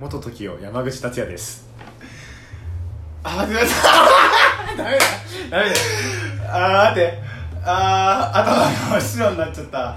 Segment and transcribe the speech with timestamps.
[0.00, 1.68] 元 TOKIO 山口達也です。
[3.22, 3.64] あー、待って
[4.78, 5.04] ダメだ
[5.50, 5.74] ダメだ。
[6.48, 7.18] あー、待って。
[7.62, 9.96] あー、頭が真っ白になっちゃった。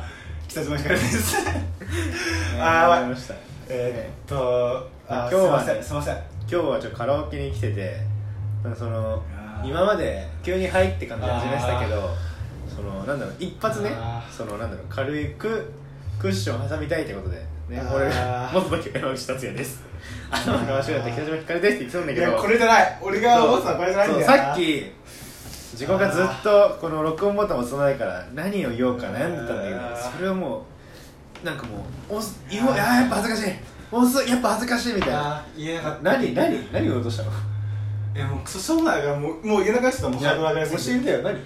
[0.50, 1.38] 北島ひかるです。
[2.60, 3.34] あー、まわかりました。
[3.70, 6.16] えー、っとあー今日はねすいませんすいません。
[6.16, 8.02] 今日はちょっとカラオケに来てて
[8.78, 9.70] そのあー。
[9.70, 12.14] 今まで急に「はい」って感じで始めてたけど
[12.68, 14.34] そのなんだろう一発ねあー。
[14.34, 15.72] そのなんだろう軽く
[16.20, 19.82] クッション挟みたいってことでね俺が元時山口達也です
[20.30, 22.32] 頭が真っ白だった北島ひかるですって言ってたんだいけど。
[22.32, 23.00] やこれじゃない。
[23.02, 24.34] 俺が思ってたのはこれじゃないんだよな。
[24.34, 24.92] そうさっき
[25.74, 30.66] 自己がずっとこの録音ボタンを押さないから何を言おうか悩んでたんだけどそれをも
[31.42, 33.54] うなんかもう押す言おうあーやっぱ恥ずかしい。
[33.92, 35.38] 押すやっぱ恥ずかしいみたいな。
[35.38, 36.04] あー言えなかった。
[36.04, 37.32] 何何何を落としたの？
[38.16, 41.40] えもうクソしょうもないからもうもう言えなかったもうハードル上がりすぎて教えてよ何？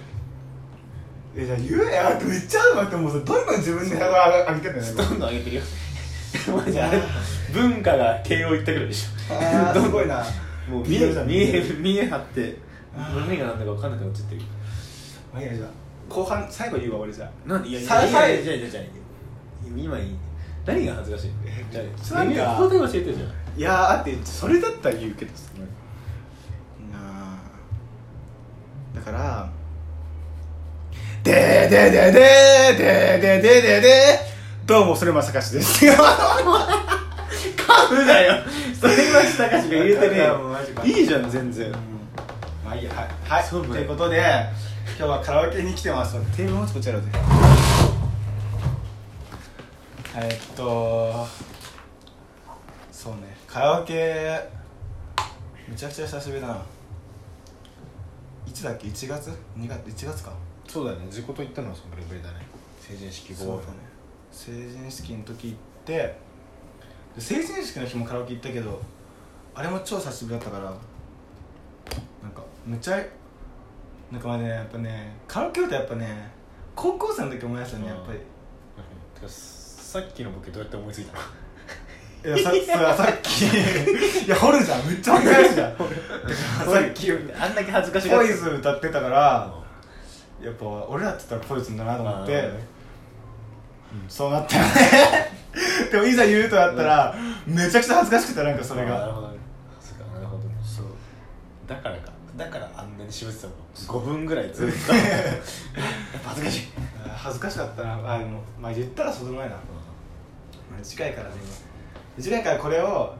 [1.36, 5.02] えじゃあ言えやめっちゃあるのってもうさどんどん自分でハードル上げてんだよね。
[5.08, 5.62] どんどん上げてるよ
[6.54, 7.00] マジあれ
[7.52, 9.34] 文化が慶応行ったぐらいでしょ。
[9.34, 10.24] あーすごいな。
[10.68, 12.56] もう見え見見ええ見え張って
[12.96, 14.42] 何が何だか分かんなくなっちゃってる。
[15.32, 15.68] まあいいやじゃあ
[16.08, 17.48] 後半最後言うわ俺じゃあ。
[17.48, 18.80] なんいやいさやいやいやさいやいやいや
[19.76, 20.16] 今いい。
[20.66, 21.30] 何が恥ずかしい？
[21.72, 21.82] じゃ
[22.20, 23.58] あなんか答え教えてじゃん。
[23.58, 25.44] いやーあってそれだったら言うけどさ。
[26.92, 27.38] なあ。
[28.94, 29.50] だから
[31.24, 34.37] でーでーでーでーでーでーでーでーでー
[34.68, 35.86] どうもそれまさかしです。
[35.86, 35.96] だよ。
[38.78, 40.28] それはしたかしか言えてね
[40.84, 41.72] えいいいじゃん全然。
[42.62, 42.92] まあいいや。
[42.92, 43.08] はい。
[43.26, 43.48] はい。
[43.48, 44.22] ということで
[44.98, 46.20] 今日はカラオケに来てます。
[46.36, 47.06] テーブル持つこちらで。
[50.16, 51.26] えっと
[52.92, 53.38] そうね。
[53.46, 54.38] カラオケ
[55.66, 56.62] めちゃくちゃ久しぶりだな。
[58.46, 60.34] いつだっけ？1月？2月？1月か。
[60.66, 61.06] そうだね。
[61.06, 62.46] 自己と言ったのはそんぐらいぶりだね。
[62.82, 63.88] 成人式後そうだね
[64.30, 68.80] 成人式の時行ってで成人式の日もカラオケ行ったけど
[69.54, 72.96] あれも超久しぶりだったからなんかめっちゃ
[74.10, 76.30] なんかまあねやっぱねカラオケ歌やっぱね
[76.74, 78.18] 高校生の時思い出したねやっぱり。
[79.26, 82.36] さっきのボケどうやって思いついたの？
[82.36, 83.46] いやささっき。
[83.46, 84.86] いや掘るじゃん。
[84.86, 85.76] めっちゃ掘り返すじゃん。
[85.76, 85.84] さ
[86.88, 87.14] っきあ
[87.48, 89.00] んだけ恥ずかしがってポイズン歌ってた。
[89.00, 89.52] から
[90.42, 92.50] やっぱ俺らって言ったらポイズンだなと思って、
[94.08, 94.70] そうなったよね。
[95.90, 97.14] でもいざ言うとなったら、
[97.46, 98.96] めちゃくちゃ恥ずかしくてなんかそれが。
[98.96, 99.38] あなるほどね。
[99.80, 100.54] そうかなるほどね。
[100.62, 100.86] そう。
[101.66, 102.12] だからか。
[102.36, 104.94] だからあんなに渋ってたの5分ぐらいずっと。
[104.94, 106.68] やっぱ恥ずかしい。
[107.04, 108.14] あ恥ずかしかったな。
[108.14, 109.60] あでもまあ言ったらその前な、ま
[110.78, 111.34] あ、近いからね
[112.16, 112.22] 今。
[112.22, 113.14] 近いからこれを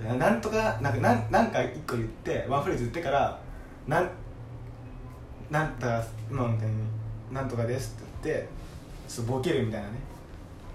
[0.00, 3.38] ななんとかなんかなんなんか一個言ってワンフレーズ言ってから
[3.86, 4.10] なん
[5.50, 6.74] なんとか今みたいに
[7.32, 8.48] なんとかですって言って
[9.20, 9.94] ボケるみたいなね。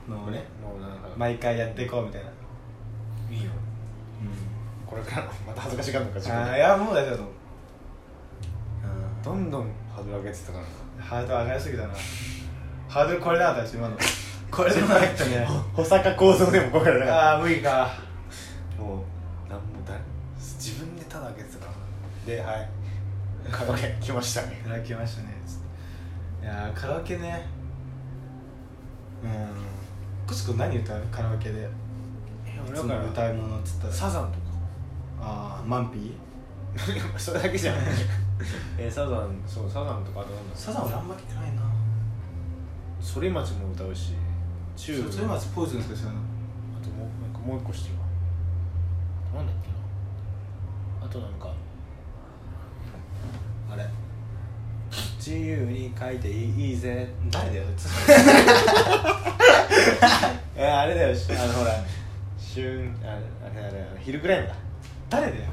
[0.07, 2.29] のをねもうなんか毎回やっていこうみたいな。
[3.35, 3.51] いいよ。
[4.85, 6.51] これからまた恥ずかしがるのか自分で。
[6.51, 7.33] あーいやもう大丈夫だと思う。
[9.23, 10.65] どんどんハードル上げてたから。
[11.03, 11.93] ハードル上がりすぎたな。
[12.87, 13.97] ハードルこれなかったでしょ今の。
[14.49, 15.45] これでもなかったね。
[15.73, 17.89] 保坂構造でもこれだからああ無理か。
[18.79, 19.03] も
[19.47, 19.93] うなんもだ
[20.37, 22.33] 自分でただ上げてたから。
[22.33, 22.69] ではい。
[23.51, 24.61] カラオケ来ましたね。
[24.61, 25.35] いただきましたね。
[26.41, 27.45] いやーカラオケね
[29.23, 30.27] うん。
[30.27, 31.63] コシコ何歌うカラオケで？
[31.63, 33.93] いつも歌うものっつったら。
[33.93, 34.37] サザンとか。
[35.21, 36.13] ああマンピー？
[37.17, 37.75] それだけじゃん
[38.77, 41.61] えーサザンそうサザンとかあとなんだサザン俺あんま聞いてないな。
[43.01, 44.13] 反町も歌うし
[44.75, 45.39] チュー。
[45.55, 46.15] ポイズンしか知らない
[46.79, 48.05] あともうなんかもう一個してるわ。
[49.37, 49.75] なんだっけな。
[51.07, 51.51] あとなんか
[53.71, 53.85] あれ
[55.27, 57.05] 自由に書いていいぜ。
[57.29, 57.91] 誰だよそい
[60.55, 61.73] えあれだよしあのほら
[62.39, 63.15] 旬あれあ
[63.53, 64.53] れあれあれヒルクライムだ。
[64.53, 64.57] つ
[65.09, 65.43] 誰だよ。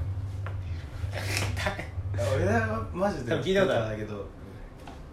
[2.36, 3.98] 俺はマジで聞いたことある。
[3.98, 4.24] だけど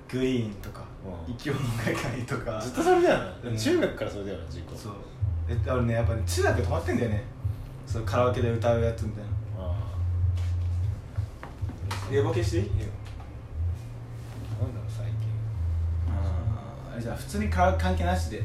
[0.07, 0.83] グリーンとか
[1.27, 1.33] うん。
[1.35, 2.61] 生き物がいとか。
[2.61, 3.57] ずっとそれだよな、うん。
[3.57, 4.93] 中学からそれだよな自己そう。
[5.49, 7.23] え俺ねやっぱね中学で止まってんだよね。
[7.87, 9.29] そうカラオケで歌うやつみたいな。
[9.65, 9.73] あ
[12.11, 12.85] 冷房消していいあいいよ
[14.61, 15.15] なんだろう最近
[16.07, 16.21] あー
[16.99, 18.43] じゃあ普通に関係なしで。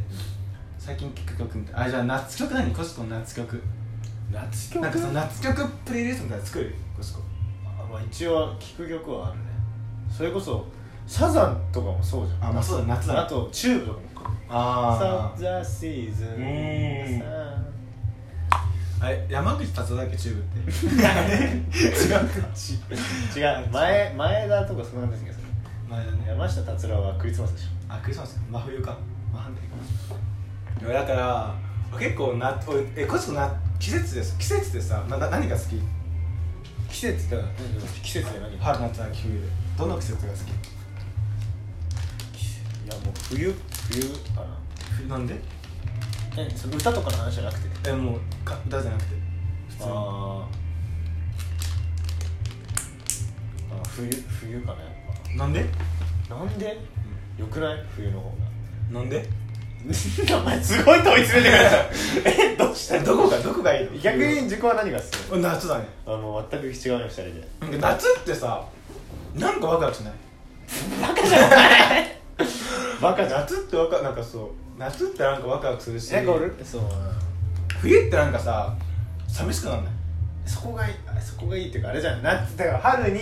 [0.78, 2.70] 最近聴く曲みたいなあじゃあ夏曲何？
[2.72, 3.60] コシコの夏曲。
[4.32, 4.82] 夏曲？
[4.82, 6.75] なんかその夏曲プレイリストみたいなの作る？
[6.96, 7.20] コシコ。
[7.64, 9.44] あまあ一応聴く曲はあるね。
[10.08, 10.64] それこそ
[11.08, 12.50] サザンとかもそうじゃん。
[12.50, 13.08] あまあそうだ夏。
[13.08, 17.22] だあとチューブとかもかあサザシーズン
[19.00, 20.16] あれ山口達郎だっけ？
[20.16, 20.58] チューブって。
[21.76, 22.22] 違うか。
[23.37, 23.69] 違う。
[23.72, 25.37] 前前田とかそんなんですけど。
[25.88, 26.25] 前だね。
[26.28, 28.96] 山下達郎はクリスマスでしあクリスマス真冬か。
[29.32, 29.62] 真反対
[30.84, 30.94] かい。
[30.94, 31.54] やだから
[31.98, 34.36] 結構な俺えコシコな季節です。
[34.38, 35.80] 季節でさなな何が好き？
[36.88, 37.36] 季節だ
[38.02, 39.46] 季節で何春夏秋冬で。
[39.78, 40.40] どの季節が好き？
[40.40, 40.44] い
[42.88, 43.54] やもう冬
[43.90, 44.02] 冬
[44.34, 44.46] かな。
[44.96, 45.34] 冬なんで？
[46.36, 47.90] えその歌とかの話じゃなくて？
[47.90, 49.14] えもうか歌じゃなくて。
[49.70, 49.90] 普通に。
[49.90, 50.42] あー。
[53.74, 54.90] あ冬冬かなやっ
[55.36, 55.64] なんで？
[56.28, 56.78] ぱなんで？
[57.38, 57.84] よくない？
[57.94, 58.32] 冬の方
[58.92, 59.26] なんで？
[60.28, 62.50] が お前すごい問い詰めてくるじゃん。
[62.52, 63.98] えどうしたえどこがどこがいいの？
[64.00, 65.04] 逆に自己は何が好
[65.36, 65.84] き夏だね。
[66.06, 67.22] あもう全く違うよ二人
[67.70, 67.78] で。
[67.78, 68.64] 夏ってさ
[69.34, 70.12] なんかワクワクしない？
[71.00, 72.16] バカじゃない
[73.00, 73.26] バカ。
[73.28, 74.50] じゃん夏ってワクなんかそう
[74.80, 76.82] 夏ってなんかワクワクするしなんか俺そう。
[77.80, 78.74] 冬ってなんかさ
[79.28, 79.92] 寂しくなんない？
[80.46, 82.22] そこがいいあそこがいいっていうかあれじゃん。
[82.22, 83.20] 夏だから春に、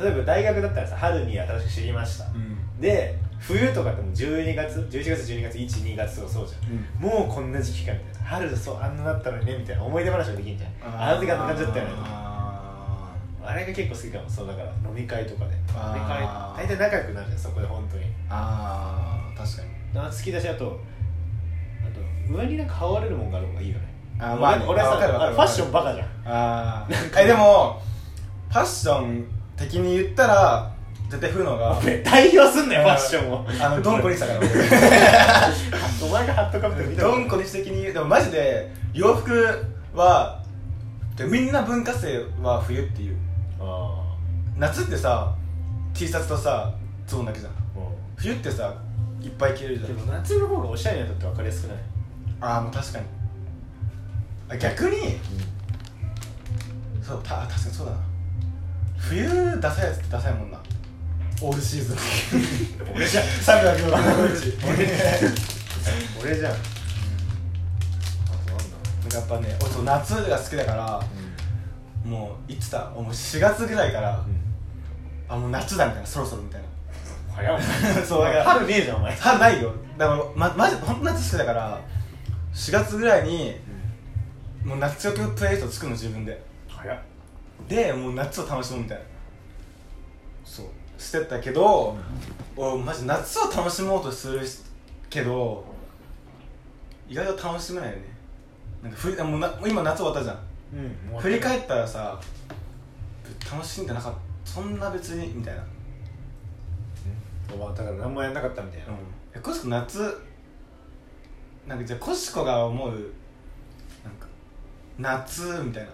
[0.00, 2.80] 例えば大学だったらさ春に新しく知りました、ん。
[2.80, 8.28] で冬とかってもう12月11月12月12月とかそうじゃん、もうこんな時期かみたいな。
[8.28, 11.02] 春そうあんなだったのにねみたいな思い出話ができんじゃん。
[11.02, 11.92] あの時あんな感じだったよね。
[11.96, 13.12] あ
[13.44, 15.54] あれが結構好きかもそうだから飲み会とかで。
[15.54, 15.60] 飲
[15.94, 16.22] み会。
[16.56, 18.04] 大体仲良くなるじゃんそこで本当に。
[18.04, 20.10] ーあー確かに。
[20.10, 20.80] 好きだしあと
[21.84, 23.94] あと上になんか羽織れるもんがある方がいいよね。
[24.18, 24.64] あーまあね。
[24.66, 25.32] 俺さあわかるわかる。
[25.34, 26.06] ファッションバカじゃん。
[26.24, 26.88] ああ
[27.20, 27.80] えでも
[28.48, 29.24] ファッション
[29.56, 30.75] 的に言ったら
[31.08, 33.46] 絶対冬のが代表すんなよファッションを。
[33.60, 34.40] あのドンコにしたから。
[34.40, 39.64] お前がハットかぶってドンコに的にでもマジで洋服
[39.94, 40.42] は
[41.16, 43.16] でみんな文化生は冬っていう。
[43.60, 44.02] あ
[44.56, 45.34] 夏ってさ
[45.94, 46.74] T シャツとさ
[47.06, 47.52] ズボンだけじゃん。
[48.16, 48.74] 冬ってさ
[49.20, 49.92] いっぱい着れるじゃん。
[49.92, 51.78] うでも夏の方がおしゃれになって分かりやすくない？
[52.40, 53.04] ああもう確かに。
[54.48, 55.18] あ逆に
[57.02, 57.98] そうた確かにそうだな。
[58.98, 60.58] 冬ダサいやつってダサいもんな
[61.42, 61.96] オールシーズン。
[62.94, 63.24] 俺じゃん。
[63.24, 63.84] 365
[64.34, 64.56] 日
[66.22, 66.52] 俺じゃん。
[66.52, 66.56] あ
[69.02, 71.02] なんかやっぱね俺そう夏が好きだから
[72.04, 74.24] もういつだもう4月ぐらいから、
[75.28, 76.66] あもう夏だみたいなそろそろみたいな。
[77.34, 79.14] 早いお前そうだから春ねえじゃんお前。
[79.14, 79.74] 春ないよ。
[79.98, 81.80] だからまマジ本当夏好きだから
[82.54, 83.56] 4月ぐらいに
[84.64, 86.42] もう夏曲プレイリスト作るの自分で。
[86.68, 86.98] 早っ。
[87.68, 89.04] でもう夏を楽しむみたいな。
[90.44, 90.66] そう
[90.98, 91.96] してたけど、
[92.56, 94.40] 俺マジ夏を楽しもうとする
[95.10, 95.64] けど
[97.08, 98.02] 意外と楽しめないよね。
[98.82, 100.38] なんかふりもうな今夏終わったじゃん。
[101.12, 102.20] うん振り返ったらさ
[103.50, 104.18] 楽しんでなかった。
[104.44, 105.62] そんな別にみたいな。
[107.54, 108.86] お前だから何もやんなかったみたいな。
[109.34, 110.22] えコシコ夏
[111.66, 112.98] なんかじゃあコシコが思うなん
[114.14, 114.26] か
[114.98, 115.90] 夏みたいな。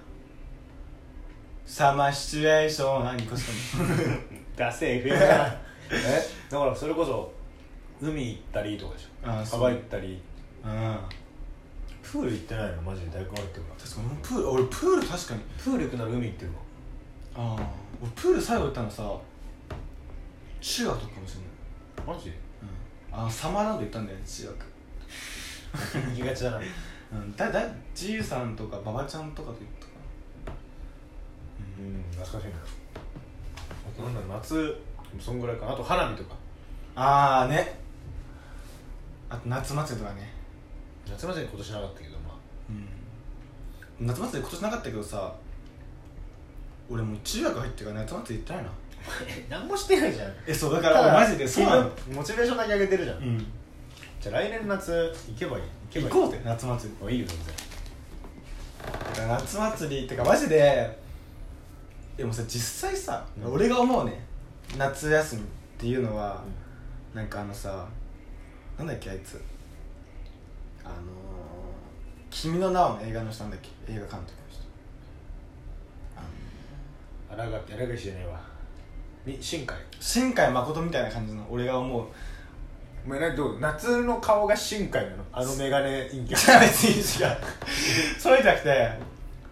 [1.64, 3.44] サマーシチュエーション何コシ
[3.76, 3.88] コの
[4.56, 5.58] ダセえ FM じゃない
[5.90, 6.22] え？
[6.50, 7.32] だからそれこそ
[8.00, 9.08] 海行ったりとかでしょ？
[9.24, 9.60] あーそう。
[9.60, 10.20] 川行ったり。
[10.64, 10.96] うん
[12.02, 12.82] プール行ってないの？
[12.82, 13.80] マジで大学入ってるから。
[13.84, 15.40] 確かにプール俺プール確かに。
[15.58, 16.58] プール行くなら海行ってるわ。
[17.34, 17.66] ああ
[18.02, 19.16] 俺プール最後行ったのさ
[20.60, 22.16] 中学とかかもしれない。
[22.16, 22.28] マジ？
[22.30, 22.34] うん。
[23.18, 26.10] あのサマーランド行ったんだよね中学。
[26.10, 26.60] 行きがちだな。
[27.12, 27.36] うん。
[27.36, 27.62] だだ
[27.94, 29.68] じいさんとか馬場ちゃんとかと行っ
[30.44, 30.56] たか
[31.78, 32.58] うん懐かしいな
[34.02, 34.76] なんだ夏
[35.20, 35.72] そんぐらいかな。
[35.72, 36.30] あと花火とか。
[36.94, 37.78] なああね。
[39.28, 40.32] あと夏祭りとかね。
[41.08, 42.36] 夏祭り今年なかったけどまあ。
[44.00, 44.06] うん。
[44.06, 45.34] 夏祭り今年なかったけどさ
[46.90, 48.70] 俺もう中学入ってから夏祭り行ってないな。
[49.48, 50.32] 何もしてないじゃん。
[50.46, 51.90] えそうだから俺マジでそうなの。
[52.12, 53.46] モチベーションだけ上げてるじゃん、うん。
[54.20, 54.92] じゃあ来年の夏
[55.28, 57.14] 行けばいい行けばいい行こうって夏祭り。
[57.14, 59.28] いいよ全然。
[59.28, 60.98] 夏祭りってかマジで
[62.16, 63.52] でもさ実際さ、うん。
[63.52, 64.24] 俺が思うね
[64.76, 65.44] 夏休みっ
[65.78, 66.42] ていうのは、
[67.14, 67.86] なんかあのさ
[68.78, 69.40] なんだっけあいつ。
[70.84, 70.98] あのー
[72.30, 73.92] 「君の名は」の映画の人なんだっけ？
[73.92, 74.62] 映画監督の人。
[77.30, 78.40] あの荒垣荒垣じゃねえわ。
[79.24, 79.76] み新海。
[80.00, 82.06] 新海誠みたいな感じの俺が思う。
[83.06, 83.60] お前何どう？
[83.60, 85.24] 夏の顔が新海なの？
[85.32, 87.36] あのメガネ陰キ じゃあ別に違う
[88.18, 88.98] そうじゃなくて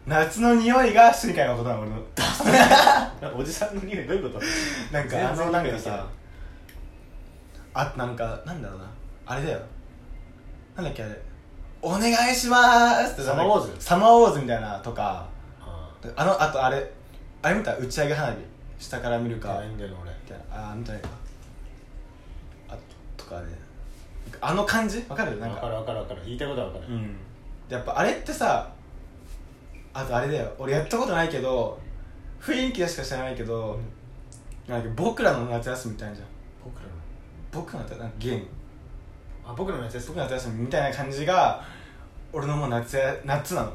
[0.07, 1.97] 夏の匂いが新海誠なの俺の。
[2.17, 4.45] ャ おじさんの匂いどういうこと？
[4.93, 6.07] なんかあのなんかさ
[7.75, 8.85] あなんかなんだろうな。
[9.27, 9.61] あれだよ。
[10.75, 11.21] なんだっけあれ。
[11.83, 13.23] お願いしますって。
[13.23, 13.85] サマーウォーズ？
[13.85, 15.27] サマーウォーズみたいなとか。
[15.61, 16.91] ああのあとあれ。
[17.43, 17.77] あれ見た？
[17.77, 18.39] 打ち上げ花火。
[18.79, 19.53] 下から見るか。
[19.53, 20.11] あないんだよな俺？
[20.11, 20.71] みたいな。
[20.71, 21.09] あー見たないか
[22.71, 22.77] あ
[23.17, 23.47] とかね
[24.41, 25.05] あの感じ？
[25.09, 25.39] わかる？
[25.39, 25.61] なんか。
[25.61, 26.23] 分かる分かる分かる。
[26.25, 27.17] 言いたいことは分かる、うん。
[27.69, 28.73] やっぱあれってさ
[29.93, 31.79] あとあれだよ俺やったことないけど
[32.41, 33.79] 雰囲気でしか知らないけど、
[34.67, 36.29] なんか僕らの夏休みみたいなじゃん。
[36.65, 36.91] 僕らの？
[37.53, 38.47] 僕の夏なんかゲーム。
[39.45, 40.17] あ僕らの夏休み？
[40.17, 41.63] 僕の夏休みみたいな感じが
[42.33, 43.73] 俺のもう夏や夏なの。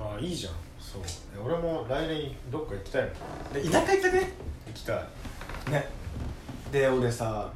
[0.00, 0.52] ああいいじゃん。
[0.78, 1.02] そう。
[1.42, 3.12] 俺も来年どっか行きたいもん。
[3.52, 4.32] で田舎行きたくね？
[4.66, 5.70] 行きたい。
[5.70, 5.88] ね。
[6.70, 7.50] で俺さ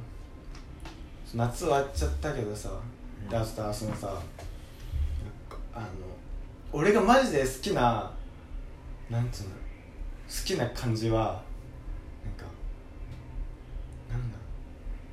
[1.34, 3.28] 夏終わっちゃったけどさ、うん。
[3.28, 4.18] であとさそのさ
[5.74, 5.86] あの
[6.72, 8.10] 俺がマジで好きな
[9.10, 9.56] なんつうの好
[10.44, 11.42] きな感じは
[12.24, 12.46] なんか
[14.10, 14.38] なんだ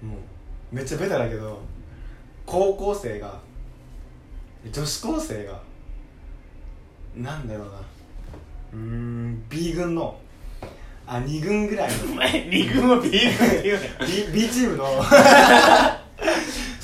[0.02, 0.16] も
[0.72, 1.60] うめっちゃベタだけど
[2.46, 3.40] 高校生が
[4.72, 5.62] 女子高生が
[7.16, 7.74] なんだろうな。
[8.74, 10.18] うーん B 軍の
[11.08, 12.14] あ2軍ぐらいの。
[12.14, 13.90] お前二軍を B 軍って言うね
[14.32, 14.86] B, B チームの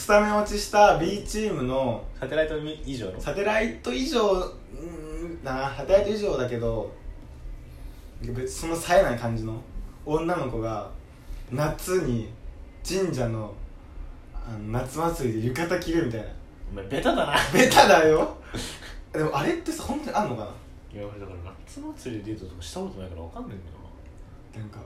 [0.05, 3.19] スタメン落ちした B チームのサテライト以上の？
[3.19, 6.93] サテライト以上うーんなサテライト以上だけど
[8.21, 9.59] 別にその冴えない感じの
[10.05, 10.91] 女の子が
[11.51, 12.29] 夏に
[12.87, 13.51] 神社の
[14.31, 16.27] あの夏祭りで浴衣着るみたいな。
[16.71, 17.33] お前ベタだな。
[17.51, 18.37] ベタだよ。
[19.11, 20.43] でもあれってさ本当にあんのか
[20.93, 20.99] な？
[20.99, 24.81] いや俺だから夏祭りでデートとかしたことないからわかんないんだよなんか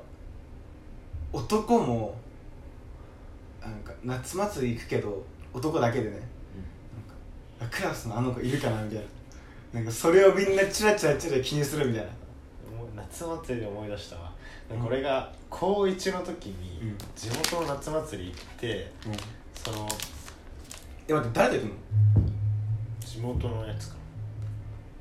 [1.33, 2.15] 男も
[3.69, 6.15] なんか夏祭り行くけど男だけでね。
[6.15, 6.27] なんか
[7.61, 9.05] あクラスのあの子いるかなみたいな。
[9.79, 12.09] なんかそれをみんなチラチラチラ気にするみたいな。
[12.95, 14.31] 夏祭りで思い出したわ。
[14.69, 16.97] なんか俺が高1の時にうん。
[17.15, 19.13] 地元の夏祭り行ってうん。
[19.55, 19.87] その
[21.07, 21.75] え待って誰と行くの？
[22.99, 23.95] 地元のやつか。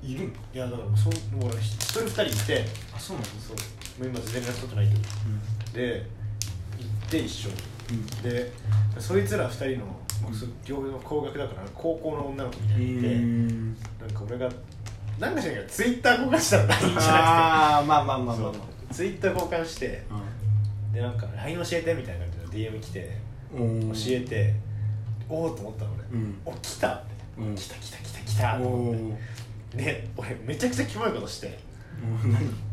[0.02, 0.26] いるの？
[0.26, 2.64] いやだからそんもう俺一人二人いて。
[2.94, 3.28] あそうなの？
[3.40, 3.56] そう。
[4.00, 5.00] もう今全然連絡取ってないけど。
[5.78, 6.06] で
[6.78, 7.54] 行って一緒に。
[7.54, 7.77] うん
[8.22, 8.52] で
[8.98, 10.00] そいつら二人の
[10.66, 14.50] 両方の高学だから高校の女の子みたいなのいてんなんか俺が
[15.18, 17.10] なんかしらんけどツイッター交換したら LINE じゃなくて。
[17.10, 18.52] ああまあまあまあまあ。
[18.52, 18.54] ま
[18.92, 20.22] ツイッター交換してあ
[20.94, 23.16] でなんか LINE 教えてみたいな感じで DM 来て
[23.54, 24.54] うん教えて
[25.28, 26.38] おおと思ったの俺、うん。
[26.44, 26.94] お来た。
[26.94, 27.06] って、
[27.38, 27.54] うん。
[27.54, 29.02] 来た来た来た来たとお思って。
[29.74, 31.58] おで俺めちゃくちゃキモいことして。
[32.24, 32.67] 何？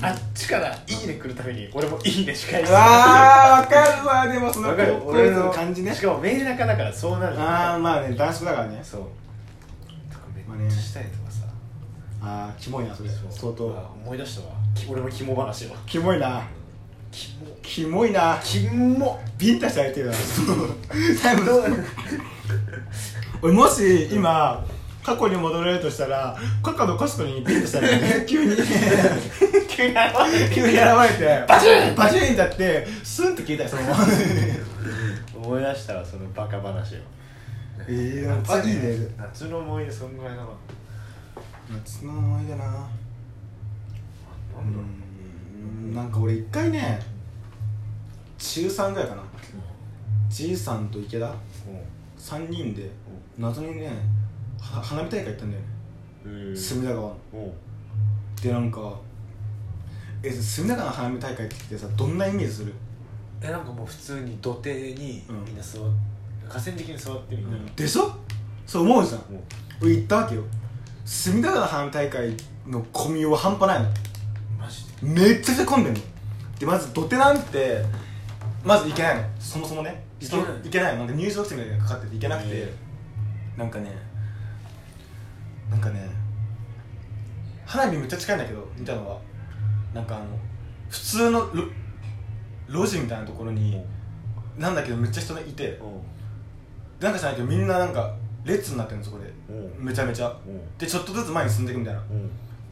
[0.00, 4.94] あっちから「いいね」来るために俺も「いいね」し返してああわかるわでもそのわかる。
[4.94, 5.50] 高校生の。
[5.52, 5.94] 感じね。
[5.94, 7.38] しかもメール中だからそうなる。
[7.40, 8.80] ああまあね男子だからね。
[8.82, 9.00] そう。
[10.10, 10.24] とか
[10.56, 11.44] めっちゃしたりとかさ、
[12.22, 13.08] ああキモいなそれ。
[13.08, 13.18] そう。
[13.30, 13.66] 相当。
[14.04, 14.54] 思い出したわ。
[14.74, 16.42] き俺もキモ話をキモいな。
[17.10, 17.46] キモ。
[17.62, 18.38] キモいな。
[18.42, 19.20] キモ。
[19.38, 20.16] ビンタされて るな
[23.42, 24.64] 俺もし今
[25.04, 28.56] 過去に戻れるとしたら過去のコスコにビンタされて 急に。
[28.56, 29.96] 急に現
[30.32, 31.44] れて急に現れて。
[31.48, 34.06] バチンバチンってやってスンって消えたよそのまま。
[35.34, 36.98] 思い出したわそのバカ話を。
[37.88, 38.96] ええ夏あいいね。
[39.18, 40.48] 夏の思い出そんぐらいだな
[41.84, 42.64] 夏の思い出なな。
[42.70, 42.84] んだろ
[44.60, 45.94] ううん。
[45.94, 47.00] なんか俺一回ね
[48.38, 49.22] 中3ぐらいかな。
[50.28, 51.34] じいさんと池田
[52.18, 52.88] 3人で
[53.36, 53.90] 謎にね
[54.62, 55.68] は花火大会行ったんだよね。
[56.24, 56.56] うん。
[56.56, 57.16] 隅田川の。
[58.40, 58.94] でなんか
[60.22, 62.72] え隅田川の花火大会ってさどんなイメージする、
[63.40, 65.82] えなんかもう普通に土手にうんみんな座っ
[66.48, 68.12] 河川敷に座ってみんな、でしょ？
[68.66, 69.22] そう思うじゃん。
[69.80, 70.42] 俺行ったわけよ。
[71.04, 73.88] 隅田川の花火大会の混みは半端ないの。
[74.58, 75.30] マジで？
[75.32, 76.00] めっちゃくちゃ混んでんの。
[76.58, 77.84] でまず土手なんて
[78.64, 79.24] まず行けないの。
[79.40, 80.04] そもそもね。
[80.20, 80.46] 行けない。
[80.46, 80.98] 行けないの。
[81.00, 82.72] なんか入場規制みたいなかかってて行けなくて、へ
[83.56, 83.90] なんかね
[85.72, 86.08] なんかね
[87.66, 89.18] 花火めっちゃ近いんだけど見たのは。
[89.94, 90.26] なんかあの
[90.88, 91.70] 普通の路
[92.68, 93.82] 路地みたいなところに
[94.56, 95.78] なんだけどめっちゃ人がいて
[97.00, 98.14] なんかじゃないけどみんななんか
[98.44, 99.32] 列になってるのそこで。
[99.78, 100.34] めちゃめちゃ。
[100.78, 102.02] でちょっとずつ前に進んでいくみたいな。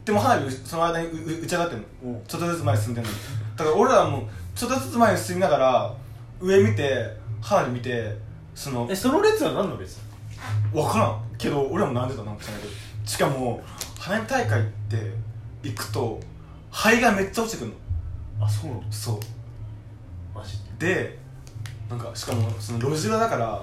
[0.05, 2.21] でも花火その間にうう打ち上がってんの。
[2.27, 3.09] ちょっとずつ前に進んでんの。
[3.55, 4.21] だから俺らはもう
[4.55, 5.93] ちょっとずつ前に進みながら
[6.39, 7.05] 上見て
[7.41, 8.15] 花火見て
[8.55, 9.99] そのえその列は何の列？
[10.73, 11.21] 分からん。
[11.37, 12.73] けど俺らも並んでたなんか知らないけど
[13.05, 13.61] しかも
[13.99, 14.97] 花火大会って
[15.63, 16.19] 行くと
[16.71, 17.73] 灰がめっちゃ落ちてくる
[18.39, 18.45] の。
[18.45, 18.83] あそうなの？
[18.91, 19.19] そう。
[20.33, 20.57] マジ？
[20.79, 21.17] で
[21.89, 23.61] なんかしかもその路地裏だから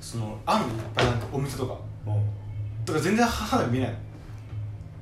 [0.00, 1.74] そのあんのいっぱいなんかお店とか。
[2.84, 3.96] だから全然花火見えないの。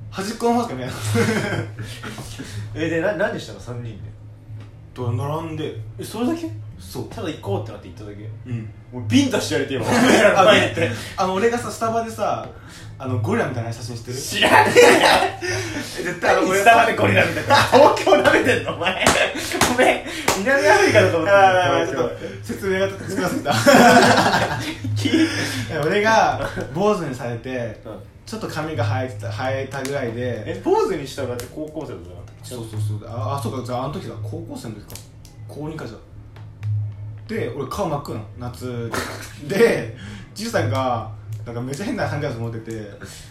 [0.09, 0.95] 端っこの方しか見えない
[2.75, 4.09] えでな何したの3人で。
[4.93, 5.75] と並んで。
[5.99, 6.49] えそれだけ？
[6.91, 7.09] そう。
[7.09, 8.29] ただ行こうってなって行っただけ。
[8.45, 8.69] うん。
[8.91, 12.47] もうビンタしてやれてよ俺らの前ってあの俺がさスタバでさ
[12.99, 14.17] あのゴリラみたいな写真してる？
[14.17, 15.39] 知らねえ
[16.03, 17.55] 絶えよスタバでゴリラみたいな。
[17.55, 18.75] 東京舐めてんの？
[18.75, 19.05] お前。
[19.71, 20.03] ごめん。
[20.39, 23.53] 南アフリカだと思ってああちょっと説明がつきませんた
[24.95, 25.09] き
[25.85, 27.99] 俺が坊主にされてうん。
[28.25, 30.43] ちょっと髪が生えてた生えたぐらいで。
[30.45, 31.97] え坊主にしたらだって高校生だっ
[32.43, 33.09] たそうそうそう。
[33.09, 33.65] ああそうか。
[33.65, 34.13] じゃああの時だ。
[34.23, 35.01] 高校生の時か。
[35.47, 35.97] 高2かじゃ
[37.33, 38.91] で俺顔真っ赤なの夏
[39.47, 39.95] で。
[40.33, 41.11] じいさんが
[41.45, 42.89] なんかめっちゃ変なサングラス持ってて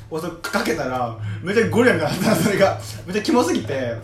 [0.08, 2.78] 俺それかけたらめっちゃゴリラみたいなそれが。
[3.06, 3.96] めっちゃキモすぎて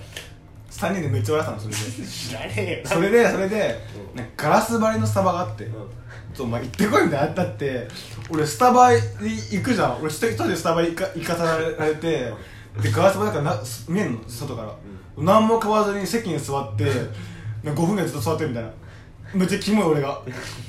[0.70, 2.10] 3人でめっちゃ笑ったのそれで。
[2.10, 2.86] 知らねえよ。
[2.86, 3.80] それでそれで
[4.12, 5.72] うんなんかガラス張りのスタバがあってうん。
[6.34, 7.88] ちょお前行ってこいみたいなのあったって
[8.30, 9.00] 俺スタバに
[9.50, 10.00] 行くじゃん。
[10.00, 12.32] 俺一人でスタバ行か行かされて
[12.82, 14.72] でガラス張りだからな見えんの外から、
[15.16, 16.84] 何も買わずに席に座って
[17.64, 18.70] なんか5分ぐらいずっと座ってるみたいな
[19.34, 20.20] めっちゃキモい俺が。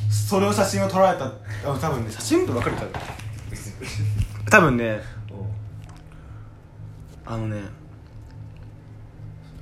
[0.09, 1.25] それを写真を撮られた。
[1.25, 1.31] あ
[1.79, 2.91] 多分ね写真って分かる多分
[4.49, 5.01] 多分ね。
[7.25, 7.61] あのね。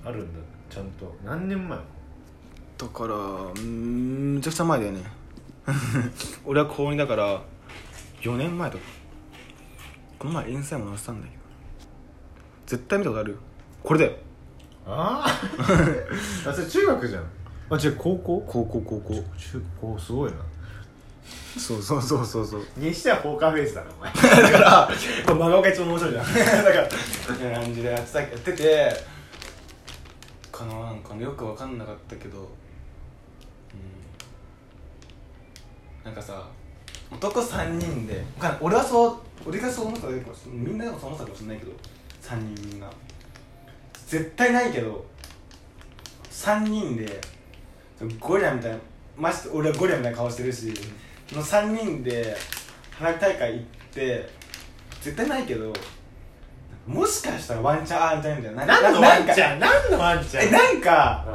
[0.05, 0.39] あるんだ。
[0.69, 1.15] ちゃんと。
[1.23, 1.77] 何年前？
[2.77, 5.03] だからうんめちゃくちゃ前だよね。
[6.45, 7.41] 俺は高2だから
[8.21, 8.83] 4年前とか。
[10.19, 11.43] この前遠征も載せたんだけど。
[12.65, 13.37] 絶対見たことある
[13.83, 14.11] これだよ。
[14.85, 15.25] あ
[16.45, 17.23] ああそれ中学じゃん
[17.69, 18.43] あ違う高校？
[18.47, 19.13] 高校高校。
[19.37, 20.37] 中高すごいな。
[21.59, 22.61] そうそうそうそうそう。
[22.77, 24.13] にしてはポーカーフェイスだなお前。
[24.51, 24.89] だから
[25.25, 26.25] これ真顔が一番面白いじゃん。
[26.63, 26.83] だから
[27.29, 29.03] みたいな感じでやってたやってて
[30.51, 32.47] かななんかよく分かんなかったけどうん。
[36.05, 36.47] なんかさ
[37.11, 38.23] 男3人で
[38.61, 41.71] 俺はそう俺がそう思っただけかもしれないみんなでもそう思ったかもしれないけど
[42.21, 42.89] 3人みんな
[44.07, 45.05] 絶対ないけど
[46.31, 47.21] 3人で
[48.19, 48.77] ゴリラみたいな
[49.17, 50.73] まして俺はゴリラみたいな顔してるし
[51.29, 52.35] その3人で
[52.91, 53.63] 花火大会行っ
[53.93, 54.29] て
[55.01, 55.73] 絶対ないけど
[56.85, 58.55] もしかしたらワンチャンあんじゃねみたい？
[58.55, 59.59] なな何のワンチャン？
[59.59, 60.47] 何のワンチャン？
[60.47, 61.31] えなんかう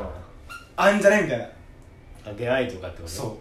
[0.77, 1.23] あんじゃね？
[1.23, 1.45] みたいな。
[1.45, 3.09] んあ出会いとかってこと？
[3.09, 3.39] そ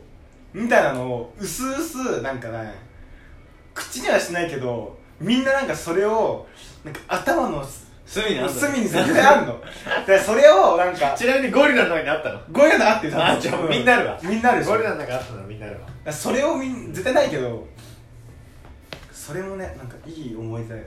[0.53, 0.59] う。
[0.59, 2.73] みたいなのをうすうすなんかね
[3.73, 6.45] 口にはしないけどみんななんかそれを
[6.83, 7.63] なんか頭の
[8.11, 9.61] 隅にあんの隅に 絶対あるの？
[10.05, 12.39] でそれをなんかちなみにゴリラの中にあったの？
[12.51, 14.19] ゴリラのあってあじゃあみんなあるわ。
[14.21, 14.71] みんなあるでしょ。
[14.71, 16.11] ゴリラの中にあったのみんなあるわ。
[16.11, 17.65] それをみん絶対ないけど
[19.13, 20.69] それもねなんかいい思い出。
[20.69, 20.83] だよ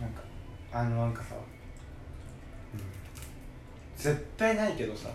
[0.00, 0.20] なんか
[0.72, 1.34] あのなんかさ、
[2.74, 2.80] うん、
[3.96, 5.08] 絶対ないけどさ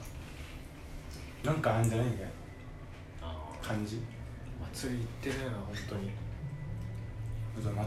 [1.44, 2.32] なんかあんじゃないみたいな。
[3.62, 4.02] 感じ。
[4.74, 6.12] 祭り行ってねえな本当に。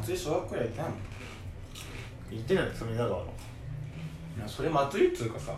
[0.02, 0.98] 祭り小学校や行ってないもん
[2.36, 3.24] 行ってない隅田川の。
[4.36, 5.38] いやそれ祭りっつうか。
[5.38, 5.54] さ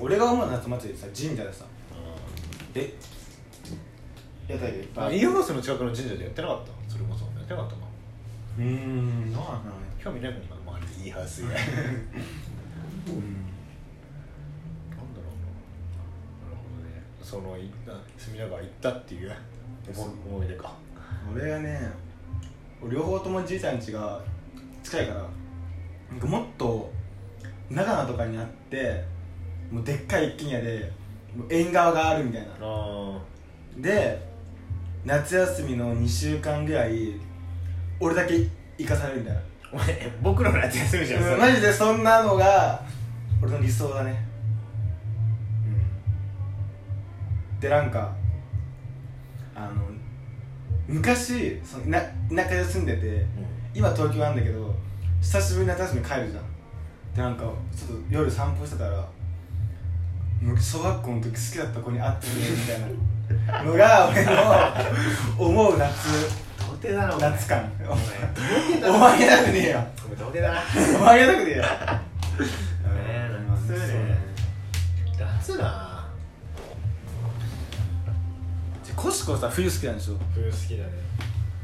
[0.00, 1.64] 俺が思う夏祭りってさ神社でさ。
[2.74, 2.92] え？
[4.48, 6.72] 屋台でいっぱいあイーハウスの近くの神社でやってなかった？
[6.92, 7.24] それこそ。
[7.24, 7.82] やってなかったな
[8.58, 11.54] うーんどうなんだろうね興味ないもんな周りでイーハウス以外。
[11.54, 11.78] なんだろ
[14.96, 15.00] う
[15.40, 15.46] な。
[16.44, 17.02] なるほどね。
[17.22, 19.32] そのいな隅田川行ったっていう。
[19.94, 20.04] 思
[20.36, 20.72] 思い出か。
[21.34, 21.80] 俺はね
[22.90, 24.20] 両方ともじいちゃん家が
[24.82, 25.26] 近いから
[26.10, 26.92] なんかもっと
[27.70, 29.04] 長野とかにあって
[29.70, 30.92] もうでっかい一軒家で
[31.50, 32.48] 縁側があるみたいな。
[32.60, 33.18] あ
[33.78, 34.24] で
[35.04, 37.14] 夏休みの2週間ぐらい
[38.00, 38.34] 俺だけ
[38.78, 39.40] 行かされるみたいな。
[39.72, 42.82] お前僕の夏休みじゃんマジでそんなのが
[43.42, 44.26] 俺の理想だね。
[47.52, 47.60] うん。
[47.60, 48.14] でなんか
[49.54, 49.82] あの
[50.86, 52.00] 昔その田
[52.34, 53.26] 田舎で住んでて
[53.74, 54.74] 今東京なんだけど
[55.20, 56.44] 久しぶりに夏休み帰るじゃん
[57.14, 59.04] でなんかちょっと夜散歩してたら
[60.60, 62.86] 小学校の時好きだった子に会ってるみたいな。
[63.64, 64.32] のが俺の
[65.48, 65.90] 思う夏
[66.58, 70.62] 童貞だなお前夏感お前童貞だお前やなくねえよお前童貞だな
[71.00, 71.68] お前やなくねえよね
[73.48, 74.16] 夏ね
[75.18, 76.06] 夏な。
[78.94, 80.14] コシコさ冬好きなんでしょ？
[80.32, 80.90] 冬好きだね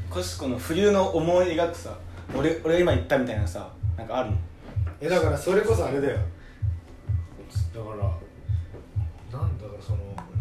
[0.09, 1.97] コシコの冬の思い描くさ
[2.35, 4.31] 俺俺が今言ったみたいなさなんかある？
[4.31, 4.37] の
[5.01, 6.17] えだからそれこそあれだよ。
[6.17, 7.95] だから
[9.39, 9.97] なんだろうその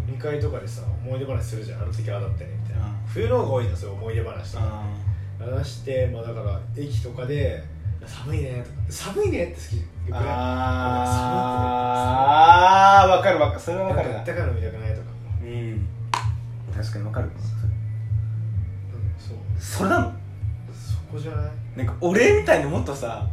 [0.07, 1.83] 飲み会とかでさ思い出話するじゃん。
[1.83, 2.93] あの時ああだったねみたいな、うん。
[3.07, 4.85] 冬の方が多いじゃんそういう思い出話とかあ
[5.45, 7.63] 話してまあだから駅とかで
[8.07, 9.77] 「寒いね」とか「寒いね」って好き。
[9.77, 10.23] よくない？
[11.55, 13.61] あーわかるわかる。
[13.61, 14.19] それはわかるな。
[14.19, 15.03] あったかいの見たくないとか。
[15.43, 15.87] うん。
[16.75, 17.29] 確かにわかる。
[17.29, 17.33] うん
[19.19, 19.37] そう。
[19.59, 20.13] それなの？
[20.73, 21.51] そこじゃない？
[21.77, 23.27] なんか俺みたいにもっとさ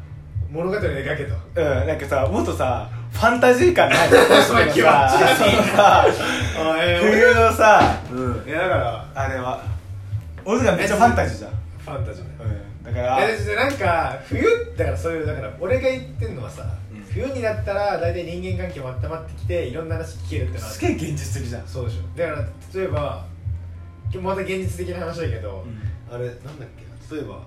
[0.52, 1.36] 物語を描けと。
[1.56, 4.72] うんなんかさもっとさファンタジー感ない 気持ち悪い
[7.02, 8.00] 冬のさ。
[8.12, 9.62] うんいやだからあれは
[10.46, 11.52] 俺とかめっちゃファンタジーじゃん。
[11.52, 17.04] ファンタジーねうんだからいやでなんか冬だからそういうだから俺が言ってんのはさ、うん。
[17.04, 21.68] 冬になったら大体人間関係も温まってきていろんな話聞けるってのはすげえ現実的じゃん。
[21.68, 22.02] そうでしょ。
[22.18, 22.38] だから
[22.82, 23.26] 例えば
[24.12, 25.80] 今日また現実的な話だけど、うん。
[26.16, 27.42] あれなんだっけ例えば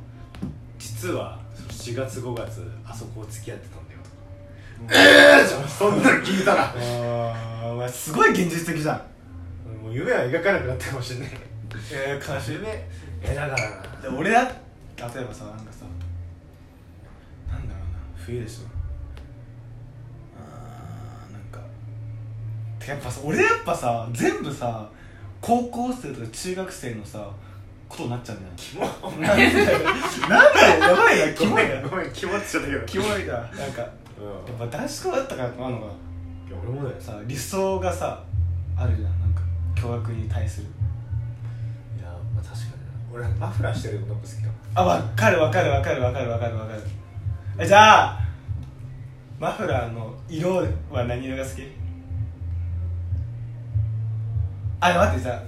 [0.83, 6.75] 実は4月5月あそこ付き合ってたんだよとか、ええー、じゃんそんなの聞いたら。
[7.89, 8.97] すごい現実的じゃん。
[9.85, 11.29] もう夢は描かなくなったかもしれない。
[11.93, 12.89] えー、悲しい夢
[13.23, 13.71] えだから。
[13.71, 14.55] なで俺だ例え
[14.97, 15.87] ばさなんかさ
[17.49, 18.65] なんだろうな冬でしょ。
[20.37, 21.61] あーなんか
[22.81, 24.91] てかやっぱさ俺やっぱさ全部さ
[25.41, 27.31] 高校生とか中学生のさ
[27.93, 28.87] ことになっちゃうんだよキモ
[29.21, 31.83] なんでなんでやばいなキごモいな。
[31.87, 32.87] ごめんキモってちゃったけど。
[32.87, 33.35] キモいな。
[33.35, 33.89] なんかや
[34.49, 34.55] うん。
[34.55, 35.89] っぱ男子校だったからかなのかい
[36.51, 37.01] や俺もだよ。
[37.01, 38.25] さ理想がさ
[38.77, 39.21] あるじゃん。
[39.21, 39.43] なんか
[39.75, 40.69] 巨額に対する。
[41.99, 43.29] いやまあ確かにな。
[43.29, 44.55] 俺マフラーしてるの好きかも。
[44.75, 46.83] あ分かる分かる分かる分かる分かる分かる。
[47.59, 48.19] えじゃあ
[49.39, 50.57] マフラーの色
[50.91, 51.63] は何色が好き？
[54.81, 55.43] あ待ってじゃあ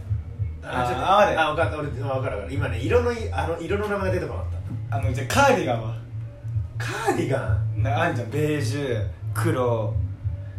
[0.65, 2.55] ちょっとあ待ってあ分かった俺分かる分かる。
[2.55, 4.51] 今ね色のいあの色の名前が出てこなかっ
[4.91, 5.95] あのじゃあカーディガンは？
[6.79, 7.39] たカーディガ
[7.77, 7.83] ン？
[7.83, 8.31] なあんじゃん。
[8.31, 9.95] ベージュ黒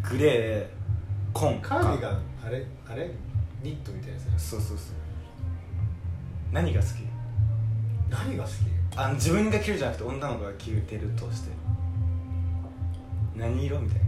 [0.08, 0.68] グレー
[1.34, 2.22] 紺カーディガン？
[2.46, 2.66] あれ？
[2.88, 3.12] あれ？
[3.64, 4.88] ニットみたいなやつそうそうそう
[6.52, 6.92] 何が好き？
[8.10, 8.54] 何が好き？
[8.96, 11.52] あの自分が着るじゃなくて女の子が着てるとして。
[13.36, 14.06] 何色みたいな。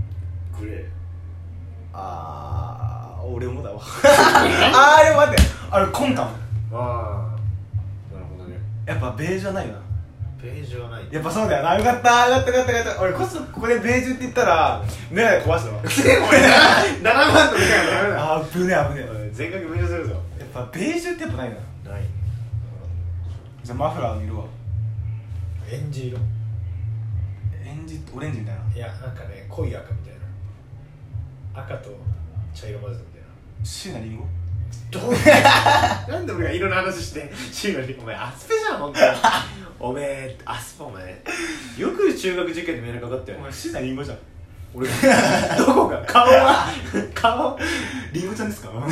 [0.59, 0.85] グレー。
[1.93, 3.79] あー俺もだわ。
[3.81, 5.41] あーでも待って。
[5.71, 6.29] あれ紺かも
[6.79, 7.35] あ
[8.11, 8.57] あなるほどね。
[8.85, 9.79] やっぱベージュはないよな。
[10.41, 11.03] ベージュはない。
[11.11, 11.75] やっぱそうだよな。
[11.77, 13.01] よかったよかったよかったよかった。
[13.01, 15.79] 俺こそここでベージュって言ったらメガネ壊したわ。
[15.81, 17.03] 俺7
[17.33, 18.33] 万と見たらダメだ。
[18.35, 20.13] あぶねあぶね全額無料するぞ。
[20.39, 21.91] やっぱベージュってやっぱないな。
[21.91, 22.01] ない。
[23.63, 24.45] じゃあマフラーの色は？
[25.69, 26.17] エンジ色。
[27.65, 28.61] エンジオレンジみたいな。
[28.75, 30.13] いやなんかね濃い赤みたい
[31.53, 31.61] な。
[31.61, 31.89] 赤と
[32.59, 33.27] 茶色混ぜたみたいな
[33.65, 34.23] 椎名林檎
[34.89, 35.11] どう？
[36.11, 39.05] なんで俺が色の話してシーマにお前アスペじゃん本当に。
[39.79, 41.23] おめえアスペお前。
[41.77, 43.41] よく中学受験でメールかかったよね。
[43.41, 44.17] お前椎名林檎じゃん。
[44.73, 44.87] 俺
[45.57, 46.67] どこか顔は？
[47.13, 47.59] 顔？
[48.13, 48.69] リンゴちゃんですか？
[48.69, 48.87] うわ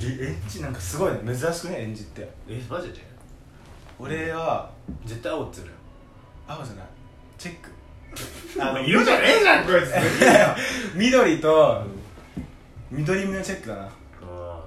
[0.00, 1.20] えエンジなんかすごいね。
[1.36, 2.28] 珍しくねエンジって。
[2.48, 3.06] えマジで？
[3.98, 4.70] 俺は
[5.04, 5.72] 絶対青っつうのよ。
[6.48, 6.86] 青じゃない。
[7.38, 7.70] チェック
[8.60, 9.92] あの色じゃねえじゃんこいつ。
[10.96, 11.82] 緑と
[12.90, 13.82] 緑身のチェックだな。
[13.82, 13.88] あ
[14.22, 14.60] あ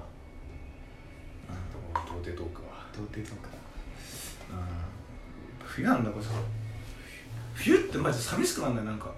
[1.94, 3.48] 童貞トークは童貞とか。
[5.64, 6.24] 冬なんだこれ
[7.54, 9.10] 冬ってマジで寂しくなんだよなんか。